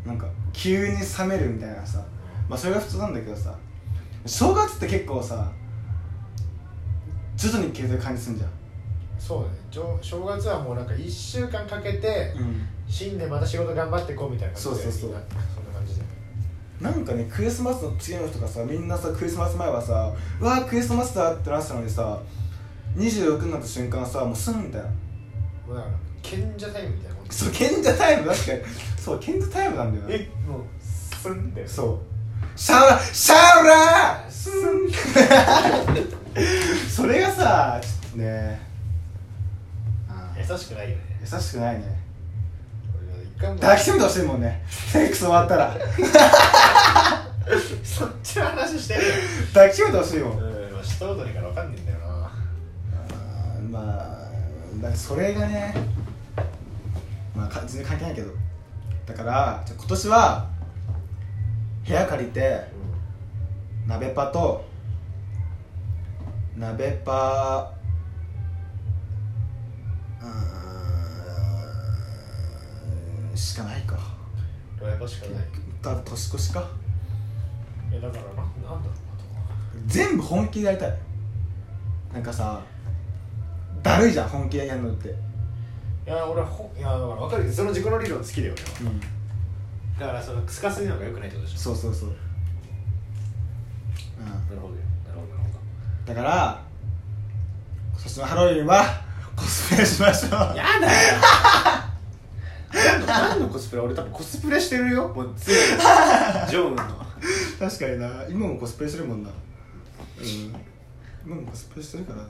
[0.06, 0.10] うん。
[0.10, 2.04] なんか急に冷めるみたいなさ。
[2.50, 3.56] まあそれが普通なんだけどさ。
[4.26, 5.52] 正月って結構さ
[7.36, 8.50] 徐々に消えてる感じすんじゃん。
[9.18, 9.56] そうだね。
[9.72, 12.68] ちょ正月はもうなんか1週間かけてうん。
[12.88, 15.10] 新年また仕事頑張っていこうみたいな感じでそうそうそう。
[15.10, 15.24] みんな。
[15.56, 15.61] そん
[16.82, 22.20] なんかねクリスマスの次の日とかさみんなさクリスマス前はさうわークリスマスだってなってたのにさ
[22.96, 24.88] 26になった瞬間さもうスンみたいな。
[24.88, 28.60] もうだから賢者タイムみたいなそう賢者タイム確かに
[28.98, 32.00] そう賢者タイムなんだよねえもうスンってそう。
[32.60, 34.90] シャオラシャオラスン
[36.90, 38.60] それがさちょっとね
[40.38, 41.20] 優しくないよね。
[41.22, 42.01] 優しくないね
[43.42, 44.64] 抱きしめてほしいもんね。
[44.70, 45.76] セックス終わったら。
[47.84, 49.02] そっちの話してる。
[49.02, 49.06] よ
[49.54, 50.38] 抱きしめてほしいもん。
[50.40, 52.06] うんまあしたことないから分かんねえんだよな。
[52.06, 53.84] あーまあ
[54.78, 55.74] だからそれがね
[57.36, 58.32] まあか全然関係ないけど。
[59.06, 60.48] だからじゃあ今年は
[61.88, 62.62] 部屋借りて
[63.88, 64.64] 鍋パと
[66.56, 67.74] 鍋パ
[70.22, 70.61] うーん
[73.36, 73.98] しかないか。
[74.82, 75.44] うんやっぱしかない。
[75.84, 76.68] あと年越しか。
[77.92, 78.90] いやだからななんだろうなと
[79.86, 80.98] 全部本気でやりたい。
[82.14, 82.62] なんかさ
[83.84, 85.10] だるいじゃん本気でやるのって。
[85.10, 85.14] い
[86.08, 88.92] や俺はほいやだから分かるその自己の理論好きだよ俺は。
[88.92, 89.00] うん。
[90.00, 91.60] だからそのすぎるのがよくないってことでしょ。
[91.60, 92.14] そうそうそう、う
[94.24, 94.80] ん、なるほどよ。
[95.08, 95.60] なるほどなるほ
[96.08, 96.60] だから
[97.94, 98.84] 今年のハロウィンは
[99.36, 100.32] コスプレしましょう。
[100.32, 101.82] どやだよ
[103.06, 105.08] 何のコスプレ俺多分コスプレしてるよ。
[105.10, 105.82] もう全部
[106.50, 106.84] ジョーンの。
[107.60, 108.26] 確かにな。
[108.30, 109.30] 今もコスプレしてるもんな。
[109.30, 110.56] うん。
[111.26, 112.24] 今もコスプレしてるからな。
[112.24, 112.30] ま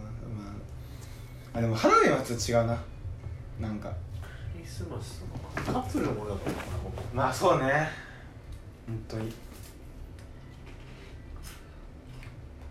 [1.53, 1.57] あ。
[1.57, 2.77] あでもハロウィンはちょっと違うな。
[3.59, 3.89] なんか。
[3.89, 5.21] クリスマス
[5.67, 6.61] のカップルのものだからな
[7.13, 7.89] まあそうね。
[8.87, 9.29] 本当に。
[9.29, 9.33] い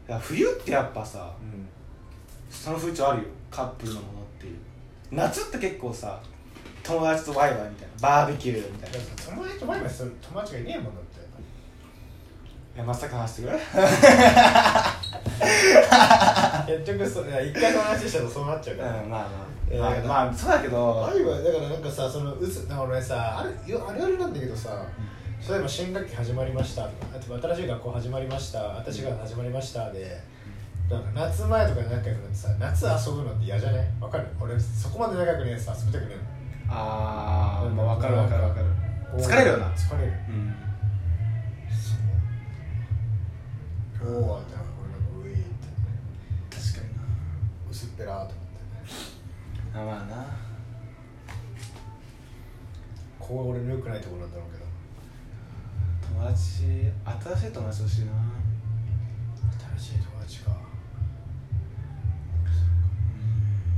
[0.08, 1.68] や冬ってやっぱさうん。
[2.50, 3.28] その風潮あるよ。
[3.50, 4.56] カップルのものっていう。
[5.12, 6.20] 夏って結構さ
[6.82, 8.98] 友達とワイワイみたいなバーベキューみたいな。
[9.34, 11.20] 友達と前する友達がいねえもんだって。
[12.76, 13.58] えまさか話してくれ
[16.66, 19.18] 結局そいや一回その話したらそうなっちゃううんから、ま
[19.70, 19.74] あ。
[19.74, 21.06] いやまあまあ、まあ、そうだけど。
[21.06, 24.84] あるわだからなんかさそのうつだから俺さあるよあるあるなんだけどさ、
[25.48, 26.88] 例えば新学期始まりました。
[27.42, 30.20] 新しい学校始まりました私が始まりましたで
[30.88, 33.92] なんか夏前とかで仲良くなってさ夏遊ぶのって嫌じゃね？
[34.00, 34.26] わかる？
[34.40, 36.14] 俺そこまで仲良くねえさ遊びたくね
[36.72, 38.66] ああまあ分かる分かる分かる。
[39.18, 39.66] 疲れるよな。
[39.72, 40.12] 疲れる。
[40.28, 40.54] うん。
[41.68, 41.96] そ
[44.06, 44.14] う。
[44.14, 45.44] おおってなんか俺なんかウィーって
[46.56, 47.02] 確かにな。
[47.68, 48.60] 薄っぺらーと思って
[49.74, 50.24] あまあな。
[53.18, 54.64] ここが俺の良くないところなんだろうけど。
[56.08, 58.12] 友達新しい友達欲しいな。
[59.76, 60.52] 新しい友達か。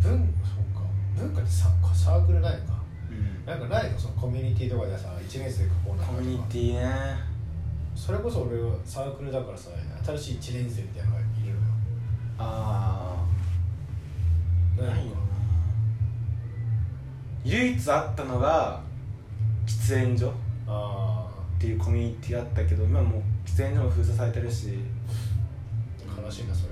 [0.03, 0.82] 文そうか。
[1.16, 2.72] 文化ってササークルないのか。
[2.74, 2.81] うん
[3.47, 3.99] なんかないの？
[3.99, 7.16] そのコミュニティとかでさ1年生かこうなコミュニティィね。
[7.95, 9.70] それこそ俺はサークルだからさ
[10.05, 11.57] 新しい1年生みたいなのがいるのよ。
[12.38, 13.16] あ
[14.78, 15.20] あないよな
[17.45, 18.80] 唯一あったのが
[19.66, 20.28] 喫煙所。
[20.28, 20.32] っ
[20.68, 21.28] あ
[21.59, 24.78] ていうコミュニティあったけど今もう喫煙所も封鎖されてるし。
[26.09, 26.71] あ悲しいなそれ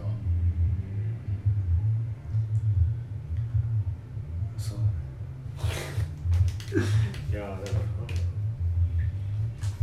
[6.73, 7.59] いやだから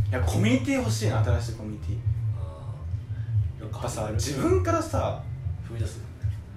[0.10, 1.96] いやコミュニティ欲しいな新しいコミュニティ。
[3.62, 5.22] やっぱさ自分からさ
[5.68, 6.00] 踏み出す。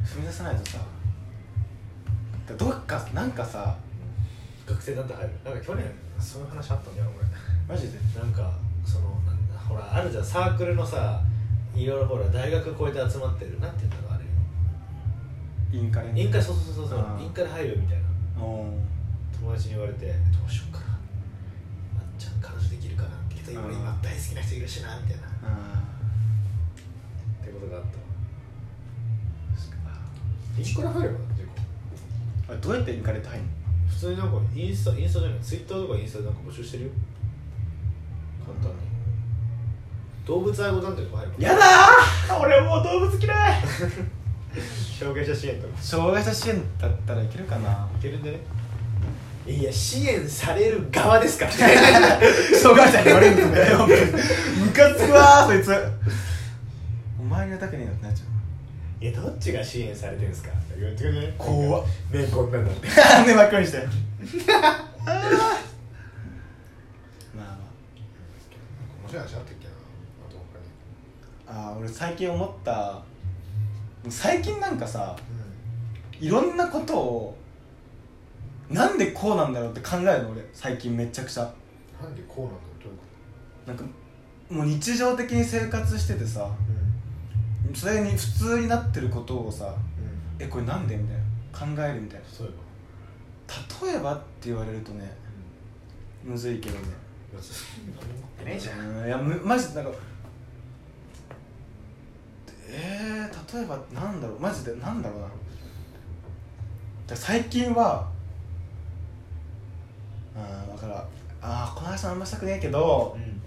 [0.04, 0.78] 踏み出さないとさ
[2.48, 3.76] だどっかなんかさ
[4.66, 5.30] 学生団体入る。
[5.44, 5.84] なんか去年
[6.20, 7.08] そういう話あったんだよ
[7.68, 7.98] マジで？
[8.14, 8.52] 俺なんか
[8.84, 10.24] そのなんだほらあるじゃん。
[10.24, 11.20] サークルのさ
[11.74, 13.58] いろいろほら大学超えて集まってる。
[13.58, 15.76] なんていうんだろうあれ。
[15.76, 16.98] インカレインカレそうそうそうそう。
[17.20, 18.04] インカレ入るみたいな
[19.40, 20.12] 友達に言われてど
[20.46, 20.86] うしようかな。
[20.86, 20.88] あ
[22.02, 23.10] っちゃん彼女できるかな。
[23.28, 25.26] けど俺今大好きな人いるしなみたいな。
[25.26, 25.46] っあ
[27.44, 27.88] てことがあった。
[29.88, 29.96] わ
[30.58, 31.14] インカレ入れば？
[32.48, 33.48] あれどうやってインカレって入んの？
[33.88, 35.40] 普通になんかインスタインスタじゃない。
[35.40, 36.90] ツイッターとかインスタでなんか募集してるよ。
[38.46, 38.76] 簡単に。
[40.26, 42.38] 動物愛護団体とか入るやだー！
[42.38, 43.62] 俺もう動物嫌い！
[45.00, 45.76] 障害者支援とか。
[45.82, 47.88] 障害者支援だったらいけるかな。
[47.98, 48.38] いけるんでね？
[49.46, 51.46] いや支援される側ですか？
[51.46, 55.72] ら障害者に悪いんだよムカつくわーそいつ
[57.18, 58.24] お前にはたくねえよってなっちゃ
[59.02, 60.50] いやどっちが支援されてるんですか？
[60.50, 62.74] って言ってくれね怖っねこんなんだっ。
[62.76, 62.90] てう
[63.26, 63.78] 目真っ黒にして。
[64.54, 64.90] まあ
[67.36, 67.58] まあ。
[69.02, 69.70] 面白い話あったっけな。
[70.28, 71.70] あと他に。
[71.70, 73.02] あー俺最近思った。
[74.10, 75.16] 最近なんかさ
[76.20, 77.36] いろんなことを
[78.70, 81.42] なんでこうなんだろうって考えるの俺最近めちゃくちゃ。
[82.00, 83.04] なんでこうなんだろうどういうこ
[83.66, 83.84] なんか
[84.48, 86.48] もう日常的に生活しててさ
[87.72, 89.70] とそれに普通になってることをさうん。
[89.70, 89.76] うん
[90.38, 91.16] えこれなんでみたい
[91.76, 93.84] な考えるみたいそういえば？
[93.84, 95.12] な例えばって言われるとね
[96.24, 96.82] むずいけどね。
[97.34, 98.78] うんねえじゃん。
[98.80, 99.98] うんいやむマジでなんか
[102.72, 105.26] えー、例えばなんだろうマジでなんだろうな。
[107.08, 108.08] で最近は
[110.80, 111.06] から
[111.42, 113.40] あーこの話あんましたくねえけどうん。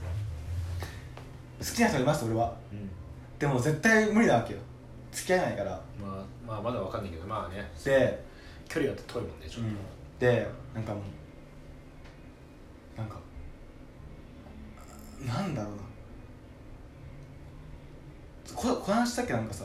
[1.65, 2.53] 好きな人います俺は。
[2.71, 2.89] うん。
[3.39, 4.59] でも絶対無理なわけよ。
[5.11, 5.71] 付き合えないから。
[6.01, 7.71] まあまあまだわかんないけどまあね。
[7.83, 8.23] で
[8.67, 9.71] 距離が遠いもんねちょっと。
[10.25, 11.03] でなんかもう
[12.99, 13.17] なんか
[15.25, 15.81] なんだろうな。
[18.55, 19.63] ここの話したっけなんかさ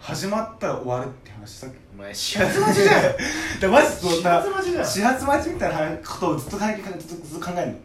[0.00, 3.60] 始まったら終わるって話したっけお前始発待ちじゃん。
[3.60, 7.78] でマジそう始発待ちじゃん始発待ちみたいなことをずっと考えずっとずっと考えるの。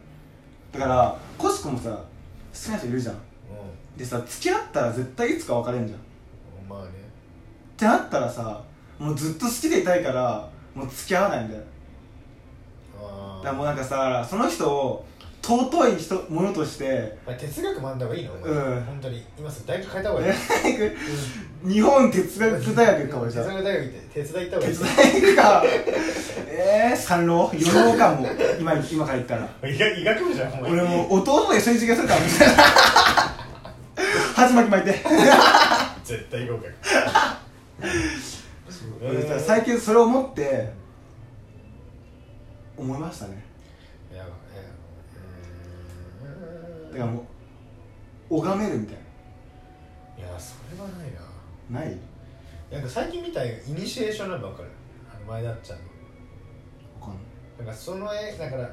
[0.72, 1.98] だからコシコもさ好
[2.52, 3.16] きな人いるじゃん。
[3.96, 5.98] でさ付き合ったら絶対いつか別れんじゃん。
[5.98, 6.02] っ
[6.62, 6.90] うんまあね。
[7.76, 8.62] てなったらさ
[8.98, 11.62] もうずっと好きでいたいからもう付き合わないんだよ。
[13.00, 15.04] あだからもうなんかさその人を
[15.42, 18.32] 尊い人ものとしてあ哲学学んだ方がいいの？
[18.34, 18.50] お前。
[18.50, 18.84] うん。
[18.84, 19.22] 本当に。
[19.38, 20.32] 今すぐ大学変えた方がいい
[21.64, 23.56] 日本哲学大学かもしれ哲ない。
[23.56, 24.92] 学大学行って手伝い行った方がいい手伝
[25.24, 25.64] えるか。
[26.46, 28.26] えー、三浪四浪かも。
[28.60, 29.48] 今今から言ったら。
[29.68, 32.62] 医学医学部じゃん俺もう弟と一緒に授業するからみたいな
[34.34, 35.02] 鉢巻き巻いて。
[36.04, 36.72] 絶対合格。
[39.02, 40.72] 俺さ最近それを思って
[42.76, 43.42] 思いましたね。
[44.12, 44.32] いやいや
[46.22, 47.26] うーんだからも
[48.30, 48.96] う拝めるみたい
[50.18, 51.20] いやそれはないな
[51.70, 51.96] なない？
[52.70, 54.68] なんか最近見たイニシエーションなんか分かる？
[55.14, 55.84] あの前田ちゃんの。
[57.00, 57.20] わかんな
[57.62, 58.70] い、なんかその絵だから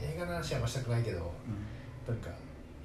[0.00, 1.32] 映画の話はあんましたくないけど
[2.08, 2.28] なんか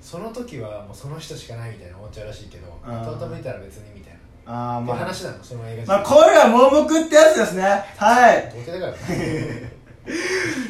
[0.01, 3.01] その時はもうその人しかないみたいな思っちゃうらしいけどあー。
[3.11, 4.19] 後々見たら別にみたいな。
[4.53, 4.97] ああまあ。
[4.97, 7.63] 話なのその映画まあこれは盲目ってやつですね。
[7.97, 8.53] はい。
[8.55, 8.93] ボケだから。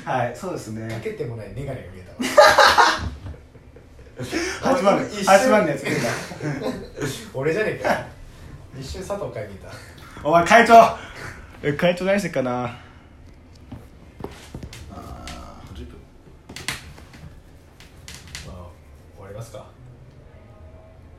[0.03, 0.87] はいそうですね。
[0.91, 2.11] かけてもない眼鏡が見えた
[4.73, 4.73] わ。
[4.73, 6.01] 8万一瞬8万のやつ出た。
[7.37, 8.05] 俺じゃねえか
[8.79, 9.69] 一瞬佐藤海見た。
[10.23, 10.97] お前会長。
[11.63, 12.65] え会長何してっかな？
[14.91, 15.75] あー。
[15.75, 15.97] 10分
[18.45, 18.55] まあ
[19.15, 19.65] 終わりますか。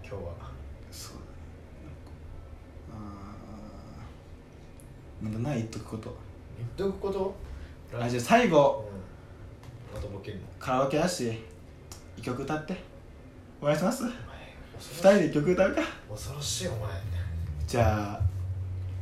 [0.03, 0.21] 今日は。
[0.93, 1.17] そう
[2.93, 5.25] あー。
[5.25, 6.17] なんかない言っとくこと。
[6.57, 7.35] 言っとくこと？
[8.01, 8.89] あじゃあ最後。
[9.93, 9.97] うん。
[9.97, 10.45] またボケるの。
[10.61, 11.43] カラオケだし
[12.17, 12.77] 一曲歌って。
[13.61, 14.05] お願いします。
[14.05, 14.11] 二
[15.01, 15.83] 人で一曲歌うか。
[16.09, 16.91] 恐ろしいお前
[17.69, 18.21] じゃあ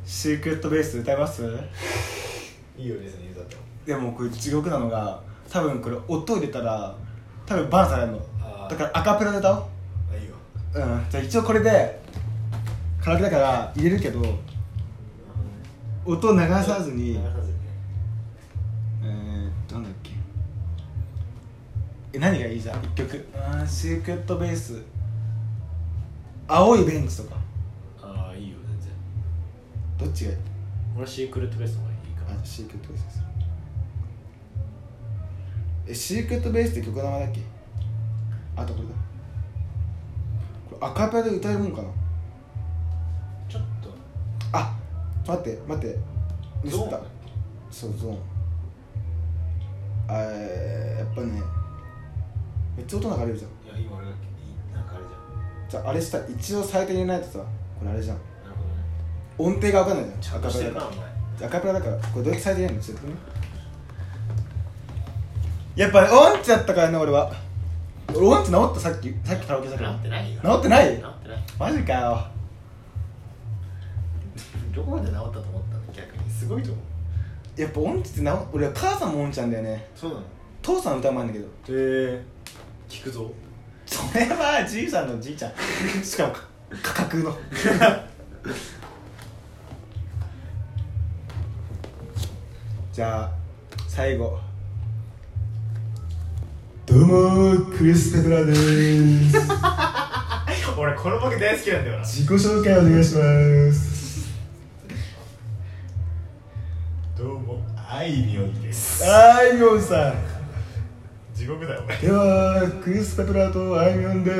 [0.05, 1.41] シークレットベース歌います？
[2.77, 6.93] いいよ別に言うだってもでもこれ地獄なのが多分これ音入れたら
[7.45, 8.19] 多分バンされるの。
[8.69, 9.63] だからアカペラで歌おう。
[10.13, 10.35] あいいよ。
[10.75, 11.05] うん。
[11.09, 12.01] じゃあ一応これで
[13.01, 14.21] カラオケだから入れるけど
[16.05, 17.13] 音流さずに。
[17.13, 17.59] 流さずにね。
[19.03, 20.11] えー、なんだっけ。
[22.11, 22.61] え何がいい？
[22.61, 23.25] じゃん一曲。
[23.33, 24.81] あーシークレットベース。
[26.49, 27.36] 青いベンチとか
[29.97, 30.37] どっちがいい？
[30.95, 33.19] 俺はシークレットベースの方がいいかあシークレットベースです。
[35.87, 37.41] えシークレットベースって曲名前だっけ？
[38.55, 38.93] あとこれだ。
[40.69, 41.87] これアカペラで歌えるもんかな？
[43.49, 43.89] ちょっと。
[44.51, 44.75] あ
[45.27, 45.97] 待って待って。
[46.63, 46.89] ミスった。
[46.89, 47.03] ゾーン
[47.71, 48.17] そうゾーン。
[50.09, 51.41] あーやっぱね
[52.77, 53.77] めっちゃ音流れるじゃん。
[53.77, 54.15] いや今俺がいい
[54.73, 55.17] なんかあれじゃ
[55.67, 55.69] ん。
[55.69, 57.45] じゃああれした一応最低に入れないとさ
[57.79, 58.17] これあれじゃん
[59.37, 60.89] 音程が分かんないじちゃんアカペラだか
[61.41, 62.81] らアカペラだからこれどうやって最低に入るの？
[62.81, 63.13] ちょっとね
[65.75, 67.31] やっぱ音痴だったからね俺は。
[68.09, 68.79] 俺音痴治った？
[68.79, 69.13] さっき。
[69.23, 70.41] さっきカラオケしたから治ってないよ。
[70.41, 70.87] 治ってない？
[70.87, 71.39] 治ってない。
[71.59, 72.27] マジかよ。
[74.73, 75.81] どこまで治ったと思ったの？
[75.93, 76.29] 逆に。
[76.31, 76.81] すごいと思
[77.57, 77.61] う。
[77.61, 79.87] やっぱ音痴って治俺は母さんも音痴なんだよね。
[79.95, 80.21] そうなの？
[80.21, 80.25] へ
[80.63, 81.45] 父さん歌うまいんだけど。
[81.69, 82.23] え。
[82.89, 83.31] 聞くぞ。
[83.85, 86.03] それはじいさんのじいちゃん。
[86.03, 86.41] しかもか
[86.81, 87.31] 価格の
[92.97, 93.31] じゃあ
[93.87, 94.39] 最後。
[96.87, 99.37] どうもクリス・ペトラです。
[100.75, 102.03] 俺このボケ大好きなんだよな。
[102.03, 104.33] 自己紹介お願いします。
[107.15, 109.05] どうもあいみょんです。
[109.05, 110.15] あいみょんさん。
[111.35, 114.31] 地獄だよではクリス・ペトラとあいみょんで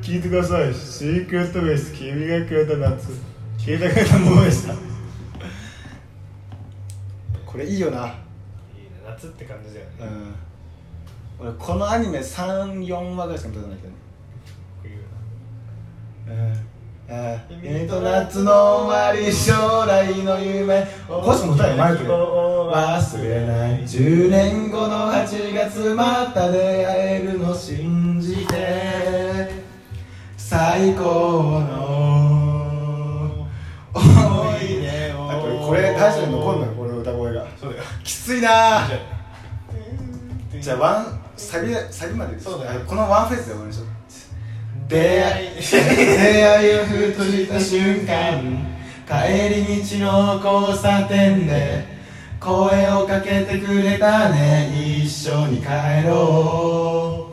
[0.00, 0.72] 聞いてください。
[0.72, 3.08] シークレットベース君がくれた夏。
[3.58, 4.91] 聞いてくれたものでした
[7.52, 7.98] これいいよな。
[7.98, 8.14] いいね。
[9.06, 9.92] 夏って感じだよね。
[11.38, 11.46] うん。
[11.46, 13.92] 俺このアニメ34話ぐらいしか見たことないけど
[16.34, 16.66] ね。
[17.08, 17.12] こ
[17.50, 18.52] ういう君と夏の
[18.86, 19.52] 終わり将
[19.86, 20.86] 来の夢。
[21.06, 22.08] こしも歌えよマイクで。
[22.08, 23.82] 忘れない。
[23.82, 29.62] 10年後の8月また出会えるの信じて。
[30.36, 31.72] 最高の
[33.94, 36.72] 思い出をあこれこれ大丈夫残んのよ
[38.04, 38.88] きついな。
[40.60, 43.86] じゃあワンサビサビまでそうだよあこのワンフェーズで終わりましょう。
[44.88, 45.48] 出出会い。
[45.48, 48.72] 会い出会いをふとした瞬間。
[49.06, 51.84] 帰り道の交差点で
[52.40, 54.72] 声をかけてくれたね。
[54.74, 55.66] 一緒に帰
[56.06, 57.32] ろう。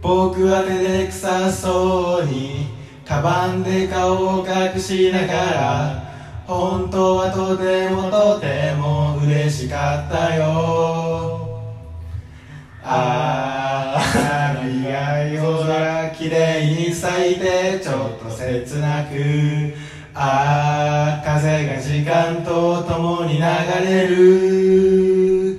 [0.00, 2.66] 僕は手で臭そうに
[3.06, 6.13] カバンで顔を隠しながら
[6.46, 11.48] 本当はとてもとても嬉しかったよ。
[12.82, 19.72] ああ波が夜空きれいに咲いてちょっと切なく
[20.12, 23.42] ああ風が時間とともに流
[23.82, 25.58] れる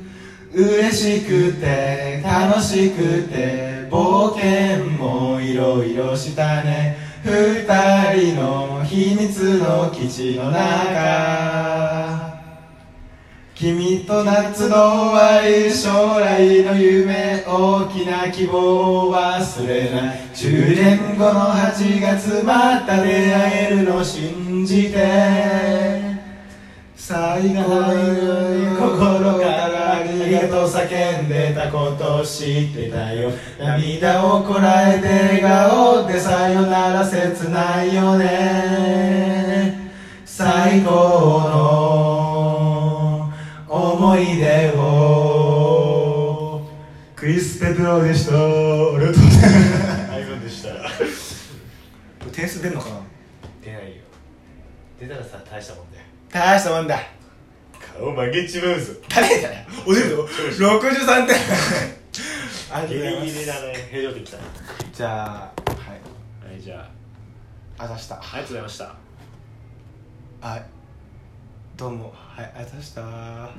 [0.53, 7.65] 嬉しくて楽しくて冒険もいろいろしたね二
[8.13, 12.35] 人の秘密の基地の中。
[13.55, 20.19] 君と夏の終わり将来の夢大きな希望を忘れない。
[20.35, 26.05] 10年後の8月また出会えるの信じて。
[26.95, 27.55] 最後に
[28.75, 29.54] 心からあり
[30.35, 33.31] がとう叫んでたことを知ってたよ。
[33.59, 39.91] 涙をこらえて笑顔でさよなら切ないよね。
[40.25, 40.89] 最高
[43.69, 46.61] の思い出を。
[47.15, 48.33] クリス・ペドロでした。
[48.33, 48.49] ありが
[49.13, 49.41] とうございます。
[50.09, 50.69] 相分でした
[52.31, 52.95] 点数出んのかな？
[53.63, 54.01] 出ないよ。
[54.99, 56.03] 出たらさ大したもんだよ。
[56.31, 56.99] 大したもんだ
[57.97, 59.65] 顔曲げちまうぞ誰だよ。
[59.87, 60.27] おでるぞ。
[60.79, 61.35] 63点。
[62.71, 63.25] ありギがとうございます。
[63.25, 64.37] リギリだね平常的だ
[64.91, 65.51] じゃあは
[66.49, 66.51] い。
[66.51, 66.89] はいじゃ
[67.77, 67.83] あ。
[67.87, 68.15] ざした。
[68.15, 68.95] あありがとうございました。
[70.41, 70.65] はい。
[71.77, 72.13] どうも。
[72.13, 73.51] はいあざした